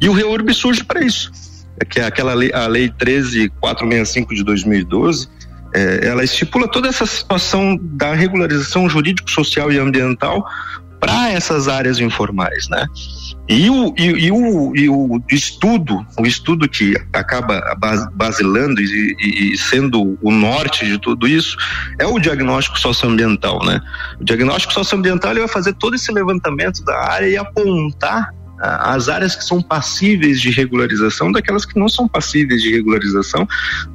E 0.00 0.08
o 0.08 0.12
REURB 0.12 0.52
surge 0.52 0.84
para 0.84 1.04
isso 1.04 1.53
que 1.88 2.00
é 2.00 2.04
aquela 2.04 2.34
lei, 2.34 2.52
a 2.52 2.66
lei 2.66 2.88
13465 2.88 4.34
de 4.34 4.44
2012, 4.44 5.28
é, 5.74 6.06
ela 6.06 6.22
estipula 6.22 6.68
toda 6.68 6.88
essa 6.88 7.04
situação 7.04 7.78
da 7.80 8.14
regularização 8.14 8.88
jurídico, 8.88 9.30
social 9.30 9.72
e 9.72 9.78
ambiental 9.78 10.46
para 11.00 11.30
essas 11.30 11.68
áreas 11.68 11.98
informais, 12.00 12.66
né? 12.68 12.86
E 13.46 13.68
o, 13.68 13.94
e, 13.98 14.04
e, 14.04 14.32
o, 14.32 14.74
e 14.74 14.88
o 14.88 15.20
estudo, 15.30 16.06
o 16.18 16.24
estudo 16.24 16.66
que 16.66 16.94
acaba 17.12 17.60
basilando 18.14 18.80
e, 18.80 19.14
e, 19.52 19.58
sendo 19.58 20.18
o 20.22 20.30
norte 20.30 20.86
de 20.86 20.98
tudo 20.98 21.28
isso, 21.28 21.58
é 21.98 22.06
o 22.06 22.18
diagnóstico 22.18 22.78
socioambiental, 22.78 23.62
né? 23.66 23.80
O 24.18 24.24
diagnóstico 24.24 24.72
socioambiental 24.72 25.32
ele 25.32 25.40
vai 25.40 25.48
fazer 25.48 25.74
todo 25.74 25.94
esse 25.94 26.10
levantamento 26.10 26.82
da 26.84 26.98
área 26.98 27.28
e 27.28 27.36
apontar 27.36 28.30
as 28.64 29.08
áreas 29.08 29.36
que 29.36 29.44
são 29.44 29.60
passíveis 29.60 30.40
de 30.40 30.50
regularização 30.50 31.30
daquelas 31.30 31.64
que 31.64 31.78
não 31.78 31.88
são 31.88 32.08
passíveis 32.08 32.62
de 32.62 32.70
regularização 32.70 33.46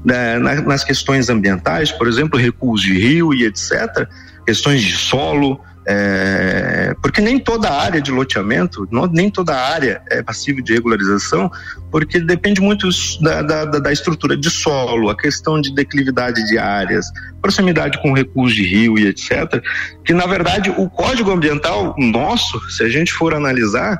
né, 0.05 0.37
nas 0.39 0.83
questões 0.83 1.29
ambientais, 1.29 1.91
por 1.91 2.07
exemplo, 2.07 2.39
recuos 2.39 2.81
de 2.81 2.93
rio 2.93 3.33
e 3.33 3.45
etc., 3.45 4.07
questões 4.45 4.81
de 4.81 4.95
solo, 4.95 5.59
é, 5.91 6.95
porque 7.01 7.19
nem 7.19 7.39
toda 7.39 7.67
área 7.71 7.99
de 7.99 8.11
loteamento, 8.11 8.87
não, 8.91 9.07
nem 9.07 9.29
toda 9.29 9.55
área 9.55 10.03
é 10.11 10.21
passível 10.21 10.63
de 10.63 10.73
regularização, 10.73 11.49
porque 11.89 12.19
depende 12.19 12.61
muito 12.61 12.87
da, 13.21 13.41
da, 13.41 13.65
da, 13.65 13.91
estrutura 13.91 14.37
de 14.37 14.51
solo, 14.51 15.09
a 15.09 15.17
questão 15.17 15.59
de 15.59 15.73
declividade 15.73 16.45
de 16.47 16.59
áreas, 16.59 17.07
proximidade 17.41 17.99
com 18.03 18.13
recursos 18.13 18.55
de 18.55 18.63
rio 18.63 18.99
e 18.99 19.07
etc. 19.07 19.63
Que 20.05 20.13
na 20.13 20.27
verdade 20.27 20.69
o 20.69 20.87
código 20.87 21.31
ambiental 21.31 21.95
nosso, 21.97 22.59
se 22.69 22.83
a 22.83 22.89
gente 22.89 23.11
for 23.11 23.33
analisar, 23.33 23.99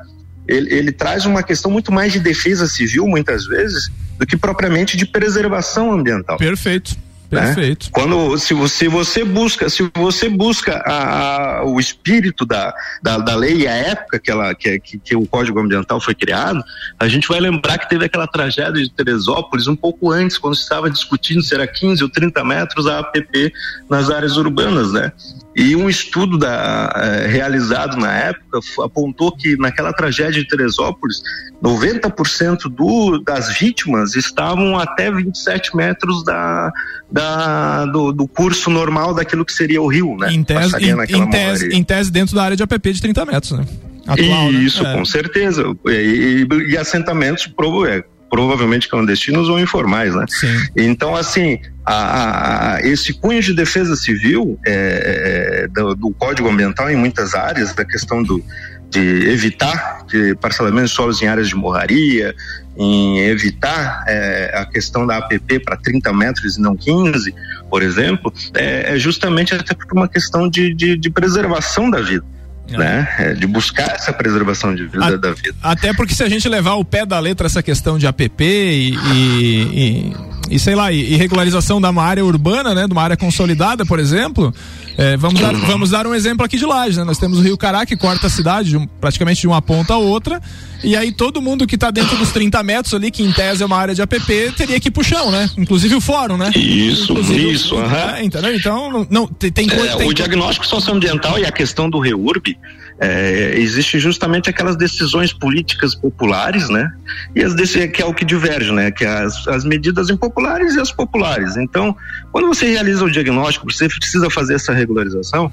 ele, 0.50 0.74
ele 0.74 0.92
traz 0.92 1.26
uma 1.26 1.44
questão 1.44 1.70
muito 1.70 1.92
mais 1.92 2.12
de 2.12 2.20
defesa 2.20 2.68
civil, 2.68 3.08
muitas 3.08 3.46
vezes, 3.46 3.92
do 4.18 4.26
que 4.26 4.36
propriamente 4.36 4.98
de 4.98 5.06
preservação 5.06 5.92
ambiental. 5.92 6.38
Perfeito. 6.38 6.98
Né? 7.32 7.42
Perfeito. 7.42 7.86
Né? 7.86 7.92
Quando 7.94 8.38
se 8.40 8.56
você, 8.56 8.90
você 8.90 9.24
busca, 9.24 9.70
se 9.70 9.90
você 9.94 10.28
busca 10.28 10.82
a, 10.84 11.60
a, 11.60 11.66
o 11.66 11.80
espírito 11.80 12.46
da, 12.46 12.74
da, 13.04 13.20
da, 13.20 13.36
lei 13.36 13.58
e 13.58 13.68
a 13.68 13.74
época 13.74 14.20
que, 14.20 14.32
ela, 14.32 14.56
que, 14.56 14.80
que, 14.80 14.98
que, 14.98 15.16
o 15.16 15.28
Código 15.28 15.60
Ambiental 15.60 16.02
foi 16.02 16.16
criado, 16.16 16.64
a 17.00 17.08
gente 17.08 17.28
vai 17.28 17.40
lembrar 17.40 17.78
que 17.78 17.88
teve 17.88 18.06
aquela 18.06 18.26
tragédia 18.26 18.82
de 18.82 18.90
Teresópolis 18.90 19.68
um 19.68 19.76
pouco 19.76 20.12
antes, 20.12 20.40
quando 20.40 20.56
se 20.56 20.64
estava 20.64 20.90
discutindo 20.90 21.44
se 21.44 21.54
era 21.54 21.68
15 21.68 22.04
ou 22.04 22.10
30 22.10 22.44
metros 22.44 22.88
a 22.88 23.00
APP 23.00 23.54
nas 23.88 24.10
áreas 24.10 24.36
urbanas, 24.36 24.92
né? 24.92 25.12
E 25.56 25.76
um 25.76 25.90
estudo 25.90 26.38
da, 26.38 26.94
eh, 26.96 27.28
realizado 27.28 27.98
na 27.98 28.14
época 28.14 28.60
apontou 28.84 29.36
que 29.36 29.58
naquela 29.58 29.92
tragédia 29.92 30.42
de 30.42 30.48
Teresópolis, 30.48 31.22
90% 31.62 32.70
do, 32.70 33.20
das 33.20 33.58
vítimas 33.58 34.16
estavam 34.16 34.78
até 34.78 35.12
27 35.12 35.76
metros 35.76 36.24
da, 36.24 36.72
da, 37.12 37.86
do, 37.88 38.14
do, 38.14 38.28
curso 38.28 38.70
normal 38.70 39.14
daquilo 39.14 39.44
que 39.44 39.52
seria 39.52 39.82
o 39.82 39.88
rio, 39.88 40.16
né? 40.18 40.32
Em 40.32 40.44
tese, 40.44 40.76
em, 40.78 40.92
em, 40.92 41.30
tese, 41.30 41.70
em 41.70 41.84
tese, 41.84 42.12
dentro 42.12 42.36
da 42.36 42.44
área 42.44 42.56
de 42.56 42.64
APP 42.64 42.94
de 42.94 43.02
30 43.02 43.26
metros, 43.26 43.52
né? 43.52 43.66
Atual, 44.08 44.52
né? 44.52 44.60
Isso, 44.60 44.84
né? 44.84 44.96
com 44.96 45.06
certeza. 45.06 45.64
E, 45.88 46.48
e, 46.50 46.72
e 46.72 46.78
assentamentos 46.78 47.48
provo, 47.48 47.86
é, 47.86 48.04
provavelmente 48.30 48.88
clandestinos 48.88 49.50
ou 49.50 49.60
informais, 49.60 50.14
né? 50.16 50.26
Sim. 50.30 50.68
Então, 50.76 51.16
assim, 51.16 51.60
a, 51.86 52.76
a, 52.76 52.82
esse 52.82 53.14
cunho 53.14 53.42
de 53.42 53.54
defesa 53.54 53.96
civil 53.96 54.60
é, 54.66 55.64
é, 55.64 55.68
do, 55.68 55.96
do, 55.96 56.12
Código 56.12 56.48
Ambiental 56.48 56.90
em 56.90 56.96
muitas 56.96 57.34
áreas, 57.34 57.74
da 57.74 57.84
questão 57.84 58.22
do, 58.22 58.44
de 58.90 59.30
evitar 59.30 60.06
de 60.08 60.36
parcelamento 60.36 60.88
de 60.88 60.94
solos 60.94 61.22
em 61.22 61.28
áreas 61.28 61.48
de 61.48 61.56
morraria, 61.56 62.36
em 62.78 63.20
evitar 63.20 64.04
é, 64.08 64.52
a 64.56 64.66
questão 64.66 65.06
da 65.06 65.18
APP 65.18 65.60
para 65.60 65.76
30 65.78 66.14
metros 66.14 66.58
e 66.58 66.62
não 66.62 66.76
15, 66.76 67.34
por 67.70 67.82
exemplo, 67.84 68.34
é, 68.56 68.96
é 68.96 69.00
justamente 69.00 69.54
até 69.54 69.74
por 69.74 69.86
uma 69.92 70.08
questão 70.08 70.50
de, 70.50 70.74
de, 70.74 70.98
de 70.98 71.10
preservação 71.10 71.90
da 71.90 72.02
vida. 72.02 72.26
É. 72.72 72.78
Né? 72.78 73.16
É, 73.20 73.34
de 73.34 73.48
buscar 73.48 73.96
essa 73.96 74.14
preservação 74.14 74.74
de 74.76 74.86
vida 74.86 75.06
a, 75.06 75.16
da 75.16 75.32
vida. 75.32 75.56
Até 75.62 75.94
porque 75.94 76.14
se 76.14 76.24
a 76.24 76.30
gente 76.30 76.48
levar 76.48 76.74
o 76.76 76.86
pé 76.86 77.06
da 77.06 77.20
letra 77.20 77.48
essa 77.48 77.64
questão 77.64 77.98
de 77.98 78.08
APP 78.08 78.44
e, 78.44 78.96
e, 78.96 80.14
e, 80.52 80.56
e 80.56 80.60
sei 80.60 80.76
lá, 80.76 80.92
e, 80.92 81.16
regularização 81.16 81.82
da 81.82 81.90
uma 81.90 82.04
área 82.04 82.24
urbana, 82.24 82.74
né, 82.74 82.86
de 82.86 82.94
uma 82.94 83.04
área 83.04 83.18
consolidada, 83.18 83.86
por 83.86 84.00
exemplo, 84.00 84.54
é, 85.00 85.16
vamos, 85.16 85.40
dar, 85.40 85.54
vamos 85.54 85.90
dar 85.92 86.06
um 86.06 86.14
exemplo 86.14 86.46
aqui 86.46 86.58
de 86.58 86.66
Laje, 86.66 86.98
né? 86.98 87.06
Nós 87.06 87.18
temos 87.18 87.40
o 87.40 87.42
Rio 87.42 87.58
Cará 87.58 87.86
que 87.86 87.96
corta 87.96 88.28
a 88.28 88.30
cidade 88.30 88.72
de 88.72 88.78
um, 88.78 88.86
praticamente 88.86 89.40
de 89.40 89.48
uma 89.48 89.62
ponta 89.62 89.94
a 89.94 89.98
outra, 89.98 90.42
e 90.84 90.94
aí 90.94 91.14
todo 91.14 91.42
mundo 91.42 91.66
que 91.66 91.76
está 91.76 91.90
dentro 91.90 92.18
dos 92.18 92.34
30 92.34 92.62
metros 92.64 92.94
ali, 92.94 93.10
que 93.10 93.24
em 93.24 93.32
tese 93.32 93.64
é 93.64 93.66
uma 93.66 93.78
área 93.78 93.96
de 93.96 94.02
APP, 94.02 94.52
teria 94.58 94.78
que 94.78 94.90
ir 94.90 94.92
pro 94.92 95.02
chão, 95.02 95.32
né? 95.32 95.50
Inclusive 95.58 95.96
o 95.96 96.02
fórum, 96.02 96.36
né? 96.36 96.52
Isso, 96.54 97.14
Inclusive, 97.14 97.50
isso. 97.50 97.76
O, 97.76 97.82
é, 97.82 98.22
entendeu? 98.26 98.54
Então, 98.54 99.08
não, 99.10 99.26
tem, 99.26 99.50
tem, 99.50 99.68
é, 99.72 99.96
tem 99.96 100.10
O 100.10 100.14
diagnóstico 100.14 100.68
socioambiental 100.68 101.40
e 101.40 101.46
a 101.46 101.52
questão 101.52 101.90
do 101.90 101.98
REURB, 101.98 102.58
é, 103.02 103.54
existe 103.56 103.98
justamente 103.98 104.50
aquelas 104.50 104.76
decisões 104.76 105.32
políticas 105.32 105.96
populares, 105.96 106.70
né? 106.70 106.92
E 107.34 107.42
as 107.42 107.54
que 107.54 108.02
é 108.02 108.06
o 108.06 108.14
que 108.14 108.26
diverge, 108.26 108.72
né? 108.74 108.92
Que 108.92 109.06
é 109.06 109.10
as, 109.10 109.48
as 109.48 109.64
medidas 109.64 110.10
impopulares 110.10 110.76
e 110.76 110.80
as 110.82 110.92
populares. 110.92 111.56
Então, 111.56 111.96
quando 112.32 112.48
você 112.48 112.68
realiza 112.68 113.06
o 113.06 113.10
diagnóstico, 113.10 113.72
você 113.72 113.88
precisa 113.88 114.30
fazer 114.30 114.56
essa 114.56 114.74
regularização, 114.74 115.50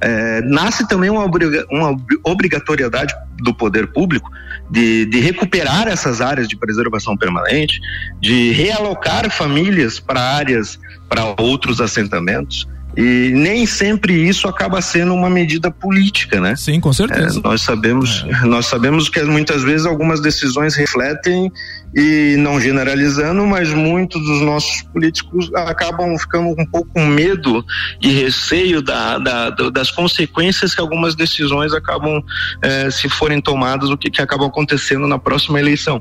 é, 0.00 0.42
nasce 0.42 0.86
também 0.88 1.08
uma, 1.08 1.24
obriga, 1.24 1.64
uma 1.70 1.96
obrigatoriedade 2.24 3.14
do 3.38 3.54
poder 3.54 3.86
público 3.86 4.30
de, 4.70 5.06
de 5.06 5.20
recuperar 5.20 5.88
essas 5.88 6.20
áreas 6.20 6.46
de 6.46 6.56
preservação 6.56 7.16
permanente, 7.16 7.80
de 8.20 8.52
realocar 8.52 9.30
famílias 9.30 9.98
para 9.98 10.20
áreas, 10.20 10.78
para 11.08 11.34
outros 11.42 11.80
assentamentos. 11.80 12.68
E 12.96 13.30
nem 13.34 13.66
sempre 13.66 14.12
isso 14.12 14.48
acaba 14.48 14.82
sendo 14.82 15.14
uma 15.14 15.30
medida 15.30 15.70
política, 15.70 16.40
né? 16.40 16.56
Sim, 16.56 16.80
com 16.80 16.92
certeza. 16.92 17.38
É, 17.38 17.42
nós 17.42 17.62
sabemos, 17.62 18.24
é. 18.28 18.46
nós 18.46 18.66
sabemos 18.66 19.08
que 19.08 19.22
muitas 19.22 19.62
vezes 19.62 19.86
algumas 19.86 20.20
decisões 20.20 20.74
refletem 20.74 21.50
e 21.94 22.36
não 22.38 22.60
generalizando, 22.60 23.44
mas 23.46 23.72
muitos 23.72 24.22
dos 24.22 24.40
nossos 24.42 24.82
políticos 24.82 25.50
acabam 25.54 26.16
ficando 26.18 26.48
um 26.48 26.66
pouco 26.66 26.88
com 26.92 27.04
medo 27.04 27.64
e 28.00 28.10
receio 28.10 28.80
da, 28.80 29.18
da, 29.18 29.50
das 29.50 29.90
consequências 29.90 30.74
que 30.74 30.80
algumas 30.80 31.14
decisões 31.14 31.72
acabam, 31.72 32.22
eh, 32.62 32.90
se 32.90 33.08
forem 33.08 33.40
tomadas, 33.40 33.90
o 33.90 33.96
que, 33.96 34.10
que 34.10 34.22
acaba 34.22 34.46
acontecendo 34.46 35.06
na 35.08 35.18
próxima 35.18 35.58
eleição, 35.58 36.00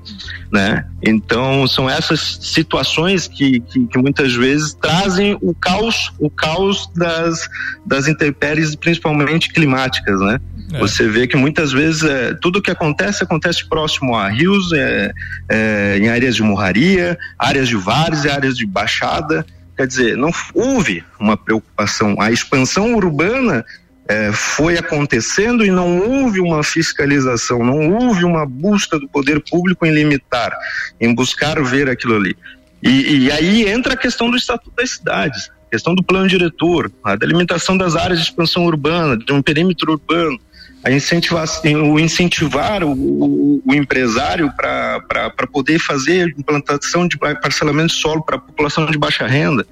né? 0.51 0.85
Então 1.01 1.67
são 1.67 1.89
essas 1.89 2.39
situações 2.41 3.27
que, 3.27 3.59
que, 3.61 3.87
que 3.87 3.97
muitas 3.97 4.33
vezes 4.33 4.73
trazem 4.73 5.37
o 5.41 5.55
caos, 5.55 6.11
o 6.19 6.29
caos 6.29 6.78
das, 6.87 7.49
das 7.85 8.07
intempéries, 8.07 8.75
principalmente 8.75 9.51
climáticas, 9.51 10.19
né? 10.19 10.39
É. 10.73 10.79
Você 10.79 11.07
vê 11.07 11.27
que 11.27 11.35
muitas 11.35 11.71
vezes 11.71 12.03
é, 12.03 12.33
tudo 12.33 12.61
que 12.61 12.71
acontece 12.71 13.23
acontece 13.23 13.67
próximo 13.67 14.15
a 14.15 14.29
rios, 14.29 14.71
é, 14.73 15.11
é, 15.49 15.97
em 15.99 16.09
áreas 16.09 16.35
de 16.35 16.43
morraria, 16.43 17.17
áreas 17.37 17.67
de 17.67 17.75
várzea, 17.75 18.33
áreas 18.33 18.55
de 18.55 18.65
baixada. 18.65 19.45
Quer 19.75 19.87
dizer, 19.87 20.17
não 20.17 20.31
houve 20.53 21.03
uma 21.19 21.37
preocupação. 21.37 22.19
A 22.19 22.31
expansão 22.31 22.95
urbana 22.95 23.65
é, 24.09 24.31
foi 24.31 24.77
acontecendo 24.77 25.63
e 25.63 25.69
não 25.69 25.99
houve 25.99 26.39
uma 26.39 26.63
fiscalização, 26.63 27.63
não 27.63 27.91
houve 27.91 28.25
uma 28.25 28.45
busca 28.45 28.99
do 28.99 29.07
poder 29.07 29.39
público 29.39 29.85
em 29.85 29.91
limitar, 29.91 30.51
em 30.99 31.13
buscar 31.13 31.61
ver 31.63 31.87
aquilo 31.87 32.15
ali. 32.15 32.35
E, 32.81 33.25
e 33.25 33.31
aí 33.31 33.69
entra 33.69 33.93
a 33.93 33.97
questão 33.97 34.31
do 34.31 34.35
Estatuto 34.35 34.71
das 34.75 34.91
Cidades, 34.91 35.51
questão 35.69 35.95
do 35.95 36.03
plano 36.03 36.27
diretor, 36.27 36.91
a 37.03 37.15
delimitação 37.15 37.77
das 37.77 37.95
áreas 37.95 38.19
de 38.19 38.25
expansão 38.25 38.65
urbana, 38.65 39.17
de 39.17 39.31
um 39.31 39.41
perímetro 39.41 39.91
urbano 39.91 40.39
a 40.83 40.91
incentivar, 40.91 41.45
o 41.65 41.99
incentivar 41.99 42.83
o, 42.83 43.61
o, 43.65 43.73
empresário 43.73 44.51
para 44.55 45.47
poder 45.51 45.77
fazer 45.77 46.33
implantação 46.37 47.07
de 47.07 47.17
parcelamento 47.17 47.93
de 47.93 47.99
solo 47.99 48.23
para 48.23 48.37
a 48.37 48.39
população 48.39 48.85
de 48.85 48.97
baixa 48.97 49.27
renda. 49.27 49.65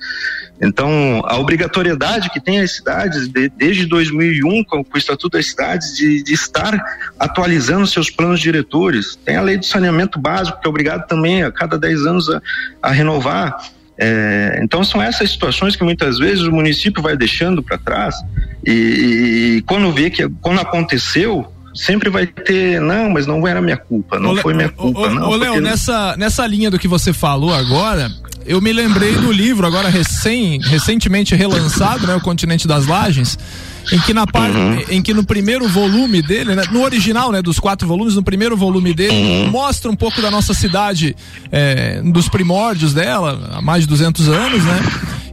Então, 0.61 1.21
a 1.25 1.37
obrigatoriedade 1.37 2.29
que 2.31 2.41
tem 2.41 2.59
as 2.59 2.75
cidades 2.75 3.27
de, 3.27 3.47
desde 3.49 3.85
2001 3.85 4.63
com, 4.63 4.83
com, 4.83 4.95
o 4.95 4.97
Estatuto 4.97 5.37
das 5.37 5.47
Cidades 5.47 5.95
de, 5.95 6.23
de, 6.23 6.33
estar 6.33 6.77
atualizando 7.19 7.85
seus 7.85 8.09
planos 8.09 8.39
diretores. 8.39 9.15
Tem 9.23 9.37
a 9.37 9.41
lei 9.41 9.57
do 9.57 9.65
saneamento 9.65 10.19
básico 10.19 10.59
que 10.59 10.67
é 10.67 10.69
obrigado 10.69 11.07
também 11.07 11.43
a 11.43 11.51
cada 11.51 11.77
10 11.77 12.05
anos 12.07 12.29
a, 12.29 12.41
a 12.81 12.91
renovar. 12.91 13.55
É, 13.99 14.59
então 14.61 14.83
são 14.83 15.01
essas 15.01 15.31
situações 15.31 15.75
que 15.75 15.83
muitas 15.83 16.19
vezes 16.19 16.43
o 16.43 16.51
município 16.51 17.01
vai 17.01 17.17
deixando 17.17 17.63
para 17.63 17.79
trás 17.79 18.15
e, 18.63 18.71
e, 19.57 19.63
quando 19.65 19.91
vê 19.91 20.11
que 20.11 20.29
quando 20.39 20.59
aconteceu 20.59 21.51
sempre 21.73 22.09
vai 22.09 22.27
ter 22.27 22.79
não, 22.79 23.09
mas 23.09 23.25
não 23.25 23.47
era 23.47 23.59
minha 23.59 23.77
culpa, 23.77 24.19
não 24.19 24.35
foi 24.35 24.53
minha 24.53 24.69
culpa. 24.69 24.99
Ô, 24.99 25.09
não, 25.09 25.29
ô 25.29 25.35
Léo, 25.35 25.61
nessa 25.61 26.15
nessa 26.17 26.45
linha 26.45 26.69
do 26.69 26.77
que 26.77 26.87
você 26.87 27.11
falou 27.11 27.53
agora, 27.53 28.11
eu 28.47 28.61
me 28.61 28.71
lembrei 28.71 29.13
do 29.15 29.31
livro 29.31 29.67
agora 29.67 29.89
recém 29.89 30.59
recentemente 30.61 31.35
relançado, 31.35 32.07
né, 32.07 32.15
o 32.15 32.21
Continente 32.21 32.67
das 32.67 32.85
Lajes 32.85 33.37
em 33.91 33.99
que 33.99 34.13
na 34.13 34.27
parte, 34.27 34.57
uhum. 34.57 34.83
em 34.89 35.01
que 35.01 35.13
no 35.13 35.23
primeiro 35.23 35.67
volume 35.67 36.21
dele, 36.21 36.55
né, 36.55 36.63
no 36.71 36.83
original, 36.83 37.31
né, 37.31 37.41
dos 37.41 37.59
quatro 37.59 37.87
volumes, 37.87 38.15
no 38.15 38.23
primeiro 38.23 38.57
volume 38.57 38.93
dele 38.93 39.15
uhum. 39.15 39.51
mostra 39.51 39.89
um 39.89 39.95
pouco 39.95 40.21
da 40.21 40.29
nossa 40.29 40.53
cidade, 40.53 41.15
é, 41.51 42.01
dos 42.01 42.27
primórdios 42.27 42.93
dela, 42.93 43.49
há 43.53 43.61
mais 43.61 43.83
de 43.83 43.89
200 43.89 44.27
anos, 44.27 44.63
né? 44.63 44.79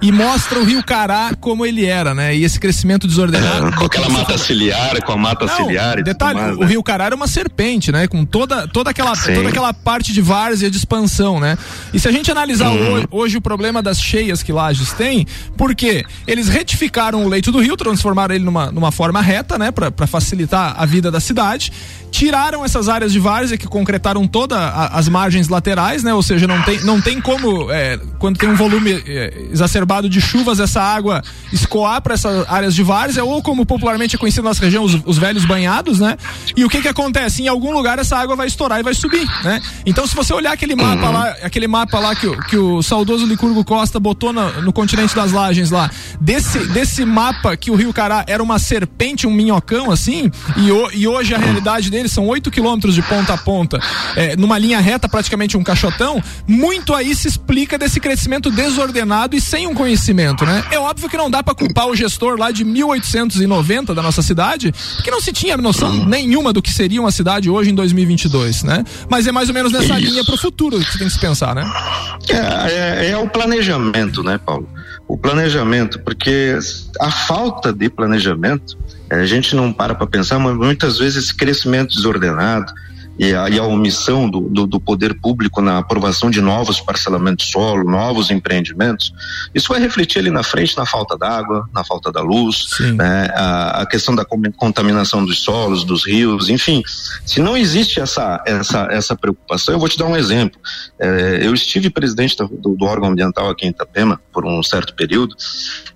E 0.03 0.13
mostra 0.13 0.59
o 0.59 0.65
Rio 0.65 0.83
Cará 0.83 1.33
como 1.41 1.65
ele 1.65 1.85
era, 1.85 2.15
né? 2.15 2.35
E 2.37 2.45
esse 2.45 2.59
crescimento 2.59 3.07
desordenado. 3.07 3.69
É, 3.69 3.73
com 3.73 3.85
aquela 3.85 4.09
mata 4.09 4.37
ciliar, 4.37 5.03
com 5.03 5.13
a 5.13 5.17
mata 5.17 5.47
Não, 5.47 5.57
ciliar. 5.57 6.03
Detalhe, 6.03 6.41
mais, 6.41 6.57
o 6.57 6.61
né? 6.61 6.67
Rio 6.67 6.83
Cará 6.83 7.07
era 7.07 7.15
uma 7.15 7.27
serpente, 7.27 7.91
né? 7.93 8.07
Com 8.07 8.25
toda, 8.25 8.67
toda, 8.69 8.91
aquela, 8.91 9.17
toda 9.17 9.49
aquela 9.49 9.73
parte 9.73 10.13
de 10.13 10.21
várzea 10.21 10.71
de 10.71 10.77
expansão, 10.77 11.41
né? 11.41 11.57
E 11.93 12.01
se 12.01 12.09
a 12.09 12.13
gente 12.13 12.31
analisar 12.31 12.71
uhum. 12.71 12.93
hoje, 12.93 13.07
hoje, 13.11 13.37
o 13.37 13.41
problema 13.41 13.83
das 13.83 14.01
cheias 14.01 14.43
que 14.43 14.53
Lages 14.53 14.93
tem, 14.93 15.27
porque 15.57 16.05
eles 16.27 16.49
retificaram 16.49 17.25
o 17.25 17.29
leito 17.29 17.51
do 17.51 17.61
rio, 17.61 17.77
transformaram 17.77 18.35
ele 18.35 18.45
numa, 18.45 18.71
numa 18.71 18.93
forma 18.93 19.21
reta, 19.21 19.59
né? 19.59 19.71
Para 19.71 20.07
facilitar 20.07 20.75
a 20.77 20.87
vida 20.87 21.11
da 21.11 21.21
cidade 21.21 21.73
tiraram 22.15 22.65
essas 22.65 22.89
áreas 22.89 23.13
de 23.13 23.19
várzea 23.19 23.59
que 23.59 23.67
concretaram 23.67 24.25
todas 24.25 24.57
as 24.57 25.09
margens 25.09 25.49
laterais, 25.49 26.05
né? 26.05 26.15
Ou 26.15 26.23
seja, 26.23 26.47
não 26.47 26.63
tem, 26.63 26.81
não 26.85 27.01
tem 27.01 27.21
como, 27.21 27.73
é, 27.73 27.99
quando 28.21 28.39
tem 28.39 28.49
um 28.49 28.55
volume 28.55 29.03
é, 29.05 29.49
exacerbado 29.51 30.09
de 30.09 30.21
chuvas, 30.21 30.61
essa 30.61 30.81
água 30.81 31.25
escoar 31.53 32.01
para 32.01 32.15
essas 32.15 32.49
áreas 32.49 32.73
de 32.73 32.85
várzea, 32.85 33.25
ou 33.25 33.43
como 33.43 33.67
popularmente 33.67 34.15
é 34.15 34.19
conhecido 34.19 34.45
na 34.45 34.51
nossa 34.51 34.65
região, 34.65 34.85
os, 34.85 34.97
os, 35.05 35.19
velhos 35.19 35.45
banhados, 35.45 35.99
né? 35.99 36.17
E 36.57 36.65
o 36.65 36.69
que 36.69 36.81
que 36.81 36.87
acontece? 36.87 37.43
Em 37.43 37.49
algum 37.49 37.73
lugar 37.73 37.99
essa 37.99 38.17
água 38.17 38.37
vai 38.37 38.47
estourar 38.47 38.79
e 38.79 38.85
vai 38.85 38.95
subir, 38.95 39.27
né? 39.43 39.61
Então, 39.85 40.07
se 40.07 40.15
você 40.15 40.33
olhar 40.33 40.53
aquele 40.53 40.77
mapa 40.77 41.11
lá, 41.11 41.31
aquele 41.43 41.67
mapa 41.67 41.99
lá 41.99 42.15
que, 42.15 42.31
que 42.47 42.57
o 42.57 42.81
saudoso 42.81 43.27
Licurgo 43.27 43.65
Costa 43.65 43.99
botou 43.99 44.33
na, 44.33 44.61
no 44.61 44.73
continente 44.73 45.17
das 45.17 45.33
lajes 45.33 45.73
lá, 45.73 45.91
desse, 46.21 46.61
desse 46.69 47.05
mapa 47.05 47.57
que 47.57 47.73
o 47.73 47.75
Rio 47.75 47.93
Cará 47.93 48.25
era 48.29 48.41
uma 48.41 48.61
serpente, 48.61 49.27
um 49.27 49.33
minhocão 49.33 49.91
assim, 49.91 50.31
e, 50.57 50.71
o, 50.71 50.93
e 50.93 51.09
hoje 51.09 51.35
a 51.35 51.39
realidade 51.39 51.91
dele 51.91 52.04
são 52.09 52.27
8 52.27 52.51
quilômetros 52.51 52.95
de 52.95 53.03
ponta 53.03 53.35
a 53.35 53.39
ponta, 53.39 53.79
é, 54.17 54.37
numa 54.37 54.59
linha 54.59 54.81
reta, 54.81 55.09
praticamente 55.09 55.57
um 55.57 55.63
caixotão, 55.63 56.23
muito 56.47 56.95
aí 56.95 57.15
se 57.15 57.29
explica 57.29 57.79
desse 57.79 58.01
crescimento 58.01 58.51
desordenado 58.51 59.37
e 59.37 59.41
sem 59.41 59.67
um 59.67 59.75
conhecimento, 59.75 60.45
né? 60.45 60.65
É 60.71 60.79
óbvio 60.79 61.09
que 61.09 61.17
não 61.17 61.31
dá 61.31 61.43
para 61.43 61.55
culpar 61.55 61.89
o 61.89 61.97
gestor 61.97 62.39
lá 62.39 62.51
de 62.51 62.65
1890 62.65 63.95
da 63.95 64.03
nossa 64.03 64.23
cidade, 64.23 64.73
que 65.03 65.11
não 65.11 65.21
se 65.21 65.33
tinha 65.33 65.57
noção 65.57 66.05
nenhuma 66.05 66.53
do 66.53 66.63
que 66.63 66.73
seria 66.73 67.01
uma 67.01 67.11
cidade 67.11 67.51
hoje 67.51 67.71
em 67.71 67.75
2022, 67.75 68.63
né? 68.63 68.85
Mas 69.09 69.27
é 69.27 69.33
mais 69.33 69.49
ou 69.49 69.55
menos 69.55 69.73
nessa 69.73 69.99
Isso. 69.99 70.11
linha 70.11 70.25
para 70.25 70.35
o 70.35 70.39
futuro 70.39 70.79
que 70.79 70.99
tem 70.99 71.07
que 71.07 71.13
se 71.13 71.21
pensar, 71.21 71.55
né? 71.55 71.65
É, 72.29 73.07
é, 73.07 73.11
é 73.11 73.17
o 73.17 73.29
planejamento, 73.29 74.23
né, 74.23 74.39
Paulo? 74.39 74.69
O 75.07 75.19
planejamento, 75.19 76.01
porque 76.01 76.59
a 77.01 77.11
falta 77.11 77.73
de 77.73 77.91
planejamento 77.91 78.77
é, 79.11 79.17
a 79.17 79.27
gente 79.27 79.55
não 79.55 79.73
para 79.73 79.95
para 79.95 80.07
pensar, 80.07 80.39
mas 80.39 80.57
muitas 80.57 80.99
vezes 80.99 81.25
esse 81.25 81.37
crescimento 81.37 81.95
desordenado, 81.95 82.73
e 83.19 83.35
a, 83.35 83.49
e 83.49 83.59
a 83.59 83.65
omissão 83.65 84.29
do, 84.29 84.41
do, 84.41 84.67
do, 84.67 84.81
poder 84.81 85.15
público 85.21 85.61
na 85.61 85.79
aprovação 85.79 86.31
de 86.31 86.41
novos 86.41 86.81
parcelamentos 86.81 87.47
de 87.47 87.53
solo, 87.53 87.89
novos 87.89 88.31
empreendimentos, 88.31 89.13
isso 89.55 89.69
vai 89.69 89.81
refletir 89.81 90.19
ali 90.19 90.31
na 90.31 90.43
frente 90.43 90.77
na 90.77 90.85
falta 90.85 91.17
d'água, 91.17 91.69
na 91.73 91.85
falta 91.85 92.11
da 92.11 92.21
luz, 92.21 92.77
né, 92.81 93.29
a, 93.35 93.83
a, 93.83 93.87
questão 93.87 94.15
da 94.15 94.25
contaminação 94.57 95.25
dos 95.25 95.41
solos, 95.41 95.85
dos 95.85 96.05
rios, 96.05 96.49
enfim. 96.49 96.83
Se 97.25 97.41
não 97.41 97.57
existe 97.57 98.01
essa, 98.01 98.43
essa, 98.47 98.89
essa 98.91 99.17
preocupação, 99.17 99.75
eu 99.75 99.79
vou 99.79 99.89
te 99.89 99.99
dar 99.99 100.07
um 100.07 100.17
exemplo. 100.17 100.59
É, 100.99 101.41
eu 101.43 101.55
estive 101.55 101.91
presidente 101.91 102.37
do, 102.37 102.75
do, 102.77 102.85
órgão 102.85 103.11
ambiental 103.11 103.49
aqui 103.49 103.67
em 103.67 103.71
Itapema 103.71 104.21
por 104.33 104.45
um 104.45 104.63
certo 104.63 104.95
período, 104.95 105.37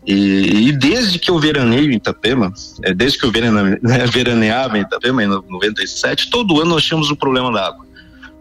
e, 0.07 0.69
e 0.69 0.73
desde 0.73 1.19
que 1.19 1.31
eu 1.31 1.39
veraneio 1.39 1.91
em 1.91 1.97
Itapema, 1.97 2.53
é, 2.83 2.95
desde 2.95 3.19
que 3.19 3.25
eu 3.25 3.31
verane, 3.31 3.79
veraneava 4.11 4.79
em 4.79 4.83
Itapema, 4.83 5.23
em 5.23 5.27
97, 5.27 6.31
todo 6.31 6.61
ano 6.61 6.71
nós 6.71 6.85
tínhamos 6.85 7.08
o 7.11 7.17
problema 7.17 7.53
da 7.53 7.67
água. 7.67 7.87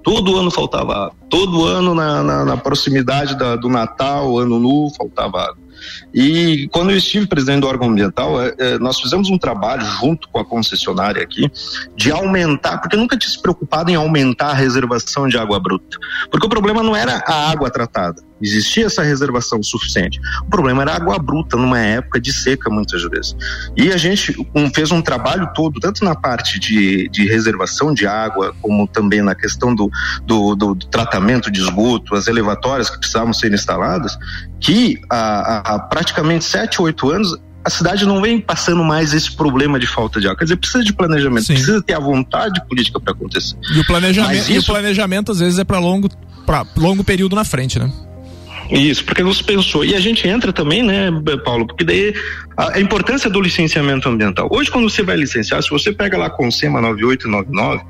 Todo 0.03 0.37
ano 0.37 0.49
faltava 0.49 0.93
água. 0.93 1.15
Todo 1.29 1.65
ano, 1.65 1.93
na, 1.93 2.23
na, 2.23 2.45
na 2.45 2.57
proximidade 2.57 3.37
da, 3.37 3.55
do 3.55 3.67
Natal, 3.67 4.37
Ano 4.37 4.59
Novo, 4.59 4.93
faltava 4.95 5.41
água. 5.41 5.67
E 6.13 6.67
quando 6.71 6.91
eu 6.91 6.97
estive 6.97 7.27
presidente 7.27 7.61
do 7.61 7.67
órgão 7.67 7.89
ambiental, 7.89 8.41
é, 8.41 8.53
é, 8.57 8.79
nós 8.79 8.99
fizemos 8.99 9.29
um 9.29 9.37
trabalho 9.37 9.85
junto 9.85 10.27
com 10.29 10.39
a 10.39 10.45
concessionária 10.45 11.21
aqui 11.21 11.51
de 11.95 12.11
aumentar, 12.11 12.79
porque 12.79 12.97
nunca 12.97 13.17
tinha 13.17 13.29
se 13.29 13.41
preocupado 13.41 13.91
em 13.91 13.95
aumentar 13.95 14.51
a 14.51 14.53
reservação 14.53 15.27
de 15.27 15.37
água 15.37 15.59
bruta. 15.59 15.97
Porque 16.31 16.45
o 16.45 16.49
problema 16.49 16.81
não 16.81 16.95
era 16.95 17.23
a 17.27 17.51
água 17.51 17.69
tratada. 17.69 18.26
Existia 18.41 18.85
essa 18.85 19.03
reservação 19.03 19.61
suficiente. 19.63 20.19
O 20.43 20.49
problema 20.49 20.83
era 20.83 20.95
água 20.95 21.17
bruta 21.17 21.57
numa 21.57 21.79
época 21.79 22.19
de 22.19 22.31
seca, 22.33 22.69
muitas 22.69 23.01
vezes. 23.03 23.35
E 23.75 23.91
a 23.91 23.97
gente 23.97 24.35
um, 24.53 24.71
fez 24.71 24.91
um 24.91 25.01
trabalho 25.01 25.49
todo, 25.53 25.79
tanto 25.79 26.03
na 26.03 26.15
parte 26.15 26.59
de, 26.59 27.09
de 27.09 27.27
reservação 27.27 27.93
de 27.93 28.05
água, 28.05 28.55
como 28.61 28.87
também 28.87 29.21
na 29.21 29.35
questão 29.35 29.73
do, 29.73 29.89
do, 30.25 30.55
do, 30.55 30.75
do 30.75 30.87
tratamento 30.87 31.49
de 31.51 31.59
esgoto, 31.59 32.15
as 32.15 32.27
elevatórias 32.27 32.89
que 32.89 32.97
precisavam 32.99 33.33
ser 33.33 33.53
instaladas, 33.53 34.17
que 34.59 34.99
há, 35.09 35.75
há 35.75 35.79
praticamente 35.79 36.45
sete, 36.45 36.81
oito 36.81 37.09
anos 37.09 37.37
a 37.67 37.69
cidade 37.69 38.05
não 38.05 38.21
vem 38.21 38.39
passando 38.39 38.81
mais 38.81 39.13
esse 39.13 39.35
problema 39.35 39.77
de 39.77 39.85
falta 39.85 40.21
de 40.21 40.27
água. 40.27 40.37
Quer 40.37 40.45
dizer, 40.45 40.55
precisa 40.55 40.81
de 40.85 40.93
planejamento, 40.93 41.47
Sim. 41.47 41.53
precisa 41.53 41.81
ter 41.81 41.95
a 41.95 41.99
vontade 41.99 42.65
política 42.65 42.97
para 42.97 43.11
acontecer. 43.11 43.57
E 43.75 43.79
o 43.81 43.85
planejamento, 43.85 44.39
isso... 44.39 44.51
e 44.53 44.57
o 44.57 44.63
planejamento 44.63 45.33
às 45.33 45.39
vezes 45.39 45.59
é 45.59 45.65
para 45.65 45.77
longo, 45.77 46.07
pra 46.45 46.65
longo 46.77 47.03
período 47.03 47.35
na 47.35 47.43
frente, 47.43 47.77
né? 47.77 47.91
Isso, 48.69 49.03
porque 49.05 49.23
você 49.23 49.43
pensou. 49.43 49.85
E 49.85 49.95
a 49.95 49.99
gente 49.99 50.27
entra 50.27 50.51
também, 50.51 50.83
né, 50.83 51.09
Paulo, 51.43 51.65
porque 51.65 51.83
daí 51.83 52.13
a, 52.57 52.79
importância 52.79 53.29
do 53.29 53.39
licenciamento 53.39 54.09
ambiental. 54.09 54.47
Hoje, 54.51 54.69
quando 54.71 54.89
você 54.89 55.03
vai 55.03 55.15
licenciar, 55.15 55.61
se 55.61 55.69
você 55.69 55.93
pega 55.93 56.17
lá 56.17 56.29
com 56.29 56.47
o 56.47 56.51
SEMA 56.51 56.81
9899 56.81 57.83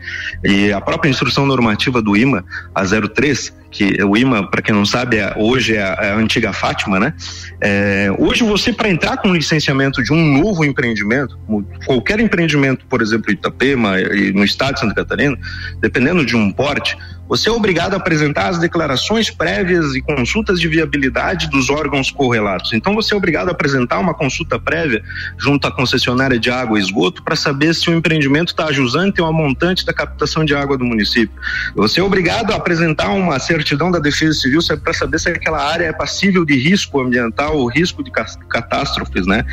e 0.43 0.71
a 0.71 0.81
própria 0.81 1.09
instrução 1.09 1.45
normativa 1.45 2.01
do 2.01 2.15
IMA, 2.15 2.43
a 2.75 2.83
03, 2.85 3.55
que 3.71 4.03
o 4.03 4.15
IMA, 4.15 4.49
para 4.49 4.61
quem 4.61 4.75
não 4.75 4.85
sabe, 4.85 5.17
é, 5.17 5.33
hoje 5.37 5.75
é 5.75 5.81
a, 5.81 5.97
é 6.01 6.11
a, 6.11 6.15
antiga 6.17 6.53
Fátima, 6.53 6.99
né? 6.99 7.13
É, 7.61 8.09
hoje 8.17 8.43
você, 8.43 8.73
para 8.73 8.89
entrar 8.89 9.17
com 9.17 9.33
licenciamento 9.33 10.03
de 10.03 10.13
um 10.13 10.41
novo 10.41 10.63
empreendimento, 10.63 11.37
qualquer 11.85 12.19
empreendimento, 12.19 12.85
por 12.87 13.01
exemplo, 13.01 13.31
Itapema 13.31 13.93
no 14.33 14.43
estado 14.43 14.75
de 14.75 14.79
Santa 14.81 14.95
Catarina, 14.95 15.37
dependendo 15.79 16.25
de 16.25 16.35
um 16.35 16.51
porte, 16.51 16.97
você 17.27 17.49
é 17.49 17.51
obrigado 17.51 17.93
a 17.93 17.97
apresentar 17.97 18.47
as 18.47 18.59
declarações 18.59 19.29
prévias 19.29 19.95
e 19.95 20.01
consultas 20.01 20.59
de 20.59 20.67
viabilidade 20.67 21.49
dos 21.49 21.69
órgãos 21.69 22.09
correlatos. 22.09 22.73
Então, 22.73 22.95
você 22.95 23.13
é 23.13 23.17
obrigado 23.17 23.49
a 23.49 23.51
apresentar 23.51 23.99
uma 23.99 24.13
consulta 24.13 24.59
prévia 24.59 25.03
junto 25.37 25.67
à 25.67 25.71
concessionária 25.71 26.39
de 26.39 26.49
água 26.49 26.79
e 26.79 26.81
esgoto 26.81 27.23
para 27.23 27.35
saber 27.35 27.73
se 27.73 27.89
o 27.89 27.93
empreendimento 27.93 28.49
está 28.49 28.65
ajusante 28.65 29.21
ou 29.21 29.27
a 29.27 29.33
montante 29.33 29.85
da 29.85 29.93
captação 29.93 30.45
de 30.45 30.55
água 30.55 30.77
do 30.77 30.85
município. 30.85 31.35
Você 31.75 31.99
é 31.99 32.03
obrigado 32.03 32.51
a 32.51 32.55
apresentar 32.55 33.09
uma 33.09 33.37
certidão 33.39 33.91
da 33.91 33.99
Defesa 33.99 34.39
Civil 34.39 34.59
para 34.83 34.93
saber 34.93 35.19
se 35.19 35.29
aquela 35.29 35.63
área 35.63 35.85
é 35.85 35.93
passível 35.93 36.45
de 36.45 36.57
risco 36.57 37.01
ambiental 37.01 37.57
ou 37.57 37.67
risco 37.67 38.03
de 38.03 38.11
catástrofes, 38.11 39.25
né? 39.25 39.43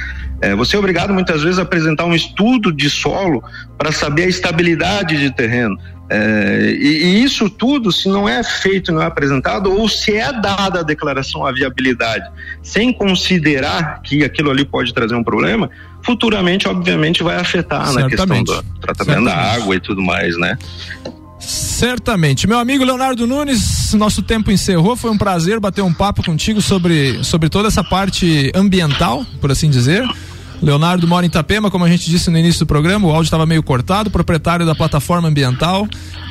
É, 0.40 0.54
você 0.54 0.76
é 0.76 0.78
obrigado 0.78 1.12
muitas 1.12 1.42
vezes 1.42 1.58
a 1.58 1.62
apresentar 1.62 2.04
um 2.04 2.14
estudo 2.14 2.72
de 2.72 2.90
solo 2.90 3.42
para 3.78 3.92
saber 3.92 4.24
a 4.24 4.28
estabilidade 4.28 5.16
de 5.16 5.30
terreno. 5.30 5.78
É, 6.10 6.76
e, 6.78 7.04
e, 7.04 7.24
isso 7.24 7.48
tudo, 7.48 7.90
se 7.90 8.08
não 8.08 8.28
é 8.28 8.42
feito, 8.42 8.92
não 8.92 9.00
é 9.00 9.06
apresentado, 9.06 9.72
ou 9.72 9.88
se 9.88 10.14
é 10.14 10.32
dada 10.32 10.80
a 10.80 10.82
declaração 10.82 11.46
à 11.46 11.52
viabilidade, 11.52 12.30
sem 12.62 12.92
considerar 12.92 14.02
que 14.02 14.22
aquilo 14.22 14.50
ali 14.50 14.64
pode 14.64 14.92
trazer 14.92 15.14
um 15.14 15.24
problema, 15.24 15.70
futuramente, 16.02 16.68
obviamente, 16.68 17.22
vai 17.22 17.36
afetar 17.36 17.92
na 17.92 18.08
questão 18.08 18.42
do 18.42 18.62
tratamento 18.80 18.96
Certamente. 18.96 19.24
da 19.24 19.36
água 19.54 19.76
e 19.76 19.80
tudo 19.80 20.02
mais, 20.02 20.36
né? 20.36 20.58
Certamente. 21.38 22.46
Meu 22.46 22.58
amigo 22.58 22.84
Leonardo 22.84 23.26
Nunes, 23.26 23.92
nosso 23.94 24.22
tempo 24.22 24.50
encerrou. 24.50 24.96
Foi 24.96 25.10
um 25.10 25.18
prazer 25.18 25.60
bater 25.60 25.82
um 25.82 25.92
papo 25.92 26.22
contigo 26.22 26.60
sobre, 26.60 27.22
sobre 27.24 27.48
toda 27.48 27.68
essa 27.68 27.84
parte 27.84 28.50
ambiental, 28.54 29.26
por 29.40 29.50
assim 29.50 29.68
dizer. 29.68 30.06
Leonardo 30.62 31.06
mora 31.06 31.26
em 31.26 31.28
Itapema, 31.28 31.70
como 31.70 31.84
a 31.84 31.88
gente 31.88 32.08
disse 32.08 32.30
no 32.30 32.38
início 32.38 32.60
do 32.60 32.66
programa, 32.66 33.06
o 33.06 33.10
áudio 33.10 33.24
estava 33.24 33.44
meio 33.44 33.62
cortado, 33.62 34.10
proprietário 34.10 34.64
da 34.64 34.74
plataforma 34.74 35.28
ambiental, 35.28 35.86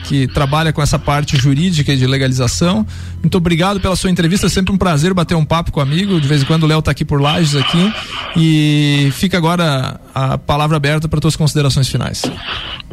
que 0.06 0.28
trabalha 0.28 0.74
com 0.74 0.82
essa 0.82 0.98
parte 0.98 1.38
jurídica 1.38 1.94
e 1.94 1.98
de 1.98 2.08
legalização. 2.08 2.86
Muito 3.22 3.38
obrigado 3.38 3.80
pela 3.80 3.96
sua 3.96 4.10
entrevista, 4.10 4.48
é 4.48 4.50
sempre 4.50 4.74
um 4.74 4.78
prazer 4.78 5.14
bater 5.14 5.36
um 5.36 5.46
papo 5.46 5.72
com 5.72 5.80
o 5.80 5.84
amigo. 5.84 6.20
De 6.20 6.28
vez 6.28 6.42
em 6.42 6.46
quando 6.46 6.64
o 6.64 6.68
Léo 6.68 6.80
está 6.80 6.92
aqui 6.92 7.06
por 7.06 7.22
Lages 7.22 7.56
aqui. 7.56 7.94
E 8.36 9.12
fica 9.14 9.38
agora 9.38 10.00
a 10.14 10.38
palavra 10.38 10.78
aberta 10.78 11.08
para 11.08 11.20
tuas 11.20 11.36
considerações 11.36 11.88
finais. 11.88 12.24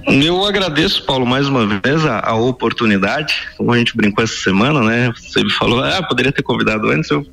Eu 0.07 0.45
agradeço, 0.45 1.05
Paulo, 1.05 1.27
mais 1.27 1.47
uma 1.47 1.67
vez 1.67 2.05
a, 2.07 2.21
a, 2.21 2.35
oportunidade. 2.35 3.35
Como 3.57 3.73
a 3.73 3.79
gente 3.79 3.97
brincou 3.97 4.25
essa 4.25 4.35
semana, 4.35 4.81
né? 4.81 5.13
Você 5.15 5.45
me 5.45 5.53
falou, 5.53 5.85
ah, 5.85 6.03
poderia 6.03 6.33
ter 6.33 6.43
convidado 6.43 6.89
antes. 6.89 7.11
Eu, 7.11 7.25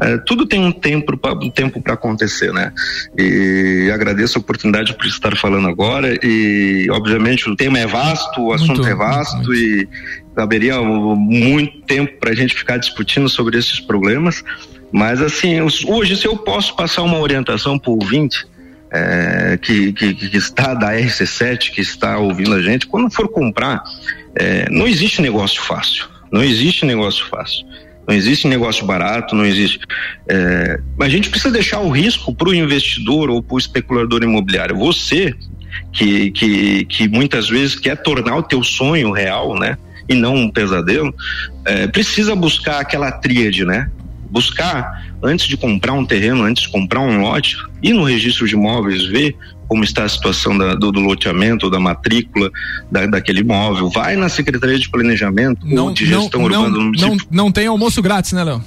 é, 0.00 0.18
tudo 0.18 0.44
tem 0.44 0.64
um 0.64 0.72
tempo 0.72 1.16
para 1.16 1.32
um 1.34 1.50
tempo 1.50 1.80
para 1.80 1.94
acontecer, 1.94 2.52
né? 2.52 2.72
E 3.16 3.90
agradeço 3.94 4.38
a 4.38 4.40
oportunidade 4.40 4.94
por 4.94 5.06
estar 5.06 5.36
falando 5.36 5.68
agora. 5.68 6.18
E 6.22 6.88
obviamente 6.90 7.48
o 7.48 7.54
tema 7.54 7.78
é 7.78 7.86
vasto, 7.86 8.40
o 8.42 8.52
assunto 8.52 8.82
muito, 8.82 8.88
é 8.88 8.94
vasto 8.94 9.36
muito, 9.36 9.50
muito. 9.50 9.62
e 9.62 9.88
caberia 10.34 10.80
muito 10.80 11.80
tempo 11.82 12.18
para 12.18 12.30
a 12.30 12.34
gente 12.34 12.54
ficar 12.54 12.78
discutindo 12.78 13.28
sobre 13.28 13.56
esses 13.56 13.78
problemas. 13.80 14.44
Mas 14.90 15.22
assim, 15.22 15.60
hoje 15.60 16.16
se 16.16 16.26
eu 16.26 16.36
posso 16.36 16.74
passar 16.74 17.02
uma 17.02 17.18
orientação 17.18 17.78
para 17.78 17.90
o 17.90 17.94
ouvinte 17.94 18.46
é, 18.90 19.58
que, 19.60 19.92
que, 19.92 20.14
que, 20.14 20.36
está 20.36 20.74
da 20.74 20.92
RC7, 20.92 21.70
que 21.70 21.80
está 21.80 22.18
ouvindo 22.18 22.54
a 22.54 22.62
gente, 22.62 22.86
quando 22.86 23.10
for 23.10 23.28
comprar, 23.28 23.82
é, 24.34 24.68
não 24.70 24.86
existe 24.86 25.20
negócio 25.20 25.60
fácil. 25.62 26.06
Não 26.30 26.42
existe 26.42 26.84
negócio 26.84 27.26
fácil. 27.26 27.66
Não 28.06 28.14
existe 28.14 28.48
negócio 28.48 28.86
barato, 28.86 29.34
não 29.34 29.44
existe. 29.44 29.80
É, 30.26 30.80
a 31.00 31.08
gente 31.08 31.28
precisa 31.28 31.52
deixar 31.52 31.80
o 31.80 31.90
risco 31.90 32.34
para 32.34 32.48
o 32.48 32.54
investidor 32.54 33.28
ou 33.28 33.42
para 33.42 33.54
o 33.54 33.58
especulador 33.58 34.22
imobiliário. 34.22 34.76
Você, 34.76 35.34
que, 35.92 36.30
que, 36.30 36.84
que 36.86 37.08
muitas 37.08 37.48
vezes 37.48 37.78
quer 37.78 37.96
tornar 37.96 38.36
o 38.36 38.42
teu 38.42 38.62
sonho 38.62 39.10
real, 39.12 39.58
né? 39.58 39.76
E 40.08 40.14
não 40.14 40.34
um 40.34 40.50
pesadelo, 40.50 41.14
é, 41.66 41.86
precisa 41.86 42.34
buscar 42.34 42.80
aquela 42.80 43.12
tríade, 43.12 43.62
né? 43.64 43.90
Buscar, 44.30 45.06
antes 45.22 45.46
de 45.46 45.56
comprar 45.56 45.92
um 45.92 46.04
terreno, 46.04 46.42
antes 46.42 46.64
de 46.64 46.70
comprar 46.70 47.00
um 47.00 47.20
lote, 47.20 47.56
ir 47.82 47.92
no 47.92 48.04
registro 48.04 48.46
de 48.46 48.54
imóveis, 48.54 49.04
ver 49.06 49.36
como 49.68 49.84
está 49.84 50.04
a 50.04 50.08
situação 50.08 50.56
da, 50.56 50.74
do, 50.74 50.90
do, 50.90 51.00
loteamento, 51.00 51.70
da 51.70 51.78
matrícula 51.78 52.50
da, 52.90 53.06
daquele 53.06 53.40
imóvel. 53.40 53.90
Vai 53.90 54.16
na 54.16 54.28
Secretaria 54.28 54.78
de 54.78 54.88
Planejamento 54.88 55.66
não, 55.66 55.86
ou 55.86 55.92
de 55.92 56.06
Gestão 56.06 56.40
não, 56.40 56.46
Urbana 56.46 56.64
não, 56.64 56.72
do 56.72 56.80
município. 56.80 57.16
Não, 57.30 57.44
não 57.44 57.52
tem 57.52 57.66
almoço 57.66 58.00
grátis, 58.00 58.32
né, 58.32 58.42
Léo? 58.42 58.64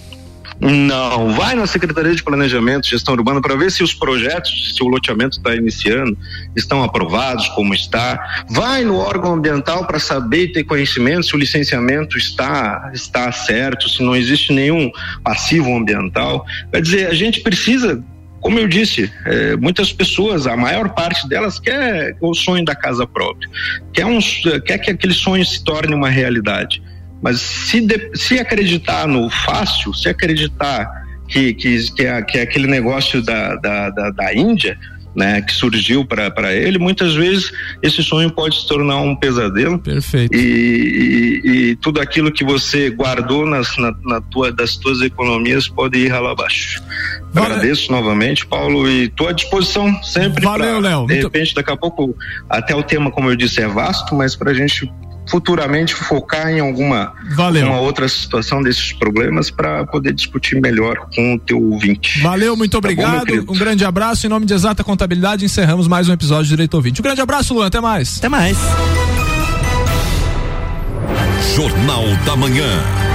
Não, 0.62 1.34
vai 1.34 1.56
na 1.56 1.66
Secretaria 1.66 2.14
de 2.14 2.22
Planejamento 2.22 2.86
e 2.86 2.92
Gestão 2.92 3.16
Urbana 3.16 3.42
para 3.42 3.56
ver 3.56 3.72
se 3.72 3.82
os 3.82 3.96
projetos, 3.96 4.76
se 4.76 4.84
o 4.84 4.88
loteamento 4.88 5.38
está 5.38 5.56
iniciando, 5.56 6.16
estão 6.56 6.84
aprovados, 6.84 7.48
como 7.50 7.74
está. 7.74 8.46
Vai 8.48 8.84
no 8.86 8.98
órgão 8.98 9.34
ambiental 9.34 9.88
para 9.88 9.98
saber 9.98 10.44
e 10.44 10.52
ter 10.52 10.64
conhecimento 10.64 11.24
se 11.24 11.36
o 11.36 11.40
licenciamento 11.40 12.16
está, 12.16 12.92
está 12.94 13.32
certo, 13.32 13.90
se 13.90 14.04
não 14.04 14.16
existe 14.16 14.54
nenhum 14.54 14.92
passivo 15.24 15.76
ambiental. 15.76 16.46
Quer 16.72 16.82
dizer, 16.84 17.08
a 17.08 17.14
gente 17.16 17.42
precisa 17.42 18.04
como 18.40 18.58
eu 18.58 18.68
disse, 18.68 19.12
é, 19.28 19.56
muitas 19.56 19.94
pessoas, 19.94 20.48
a 20.48 20.58
maior 20.58 20.90
parte 20.90 21.30
delas 21.30 21.60
quer 21.60 22.18
o 22.20 22.34
sonho 22.34 22.66
da 22.66 22.74
casa 22.76 23.06
própria, 23.06 23.48
quer, 23.94 24.06
um, 24.08 24.18
quer 24.66 24.80
que 24.80 24.90
aquele 24.90 25.14
sonho 25.14 25.46
se 25.46 25.64
torne 25.64 25.94
uma 25.94 26.10
realidade. 26.10 26.82
Mas 27.22 27.40
se, 27.40 27.82
de, 27.82 28.12
se 28.16 28.40
acreditar 28.40 29.08
no 29.08 29.30
fácil, 29.30 29.94
se 29.94 30.10
acreditar 30.10 30.90
que, 31.28 31.54
que, 31.54 31.92
que, 31.92 32.06
é, 32.06 32.22
que 32.22 32.38
é 32.38 32.42
aquele 32.42 32.68
negócio 32.68 33.22
da, 33.22 33.56
da, 33.56 33.90
da, 33.90 34.10
da 34.10 34.34
Índia, 34.34 34.78
né, 35.16 35.42
que 35.42 35.54
surgiu 35.54 36.06
para 36.06 36.54
ele, 36.54 36.78
muitas 36.78 37.14
vezes 37.14 37.52
esse 37.82 38.02
sonho 38.02 38.32
pode 38.32 38.62
se 38.62 38.68
tornar 38.68 38.98
um 38.98 39.16
pesadelo. 39.16 39.78
Perfeito. 39.80 40.36
E, 40.36 41.42
e, 41.44 41.50
e 41.50 41.76
tudo 41.76 42.00
aquilo 42.00 42.32
que 42.32 42.44
você 42.44 42.90
guardou 42.90 43.46
nas, 43.46 43.76
na, 43.78 43.94
na, 44.06 44.22
tua, 44.22 44.52
das 44.52 44.78
tuas 44.78 45.02
economias 45.02 45.68
pode 45.68 46.00
ir 46.00 46.14
lá 46.14 46.32
abaixo. 46.32 46.82
Vale. 47.34 47.54
Agradeço 47.54 47.92
novamente, 47.92 48.46
Paulo, 48.46 48.90
e 48.90 49.06
estou 49.06 49.28
à 49.28 49.32
disposição 49.34 50.02
sempre. 50.04 50.44
Valeu, 50.44 50.80
Léo. 50.80 51.06
De 51.06 51.22
repente, 51.22 51.54
daqui 51.54 51.72
a 51.72 51.78
pouco, 51.78 52.16
até 52.50 52.76
o 52.76 52.84
tema, 52.84 53.12
como 53.12 53.30
eu 53.30 53.36
disse, 53.36 53.62
é 53.62 53.68
vasto, 53.68 54.16
mas 54.16 54.36
para 54.36 54.52
a 54.52 54.54
gente 54.54 54.90
futuramente 55.32 55.96
focar 55.96 56.50
em 56.50 56.60
alguma 56.60 57.14
uma 57.70 57.80
outra 57.80 58.08
situação 58.10 58.62
desses 58.62 58.92
problemas 58.92 59.50
para 59.50 59.86
poder 59.86 60.14
discutir 60.14 60.60
melhor 60.60 61.08
com 61.16 61.36
o 61.36 61.40
teu 61.40 61.58
ouvinte. 61.58 62.22
Valeu, 62.22 62.58
muito 62.58 62.78
obrigado. 62.78 63.26
Tá 63.26 63.42
bom, 63.42 63.54
um 63.54 63.58
grande 63.58 63.86
abraço. 63.86 64.26
Em 64.26 64.30
nome 64.30 64.46
de 64.46 64.54
Exata 64.54 64.84
Contabilidade, 64.84 65.46
encerramos 65.46 65.88
mais 65.88 66.10
um 66.10 66.14
episódio 66.14 66.44
de 66.44 66.50
Direito 66.50 66.74
Ouvinte. 66.74 67.00
Um 67.00 67.04
grande 67.04 67.22
abraço, 67.22 67.54
Luan. 67.54 67.68
Até 67.68 67.80
mais. 67.80 68.18
Até 68.18 68.28
mais. 68.28 68.58
Jornal 71.56 72.06
da 72.26 72.36
Manhã. 72.36 73.11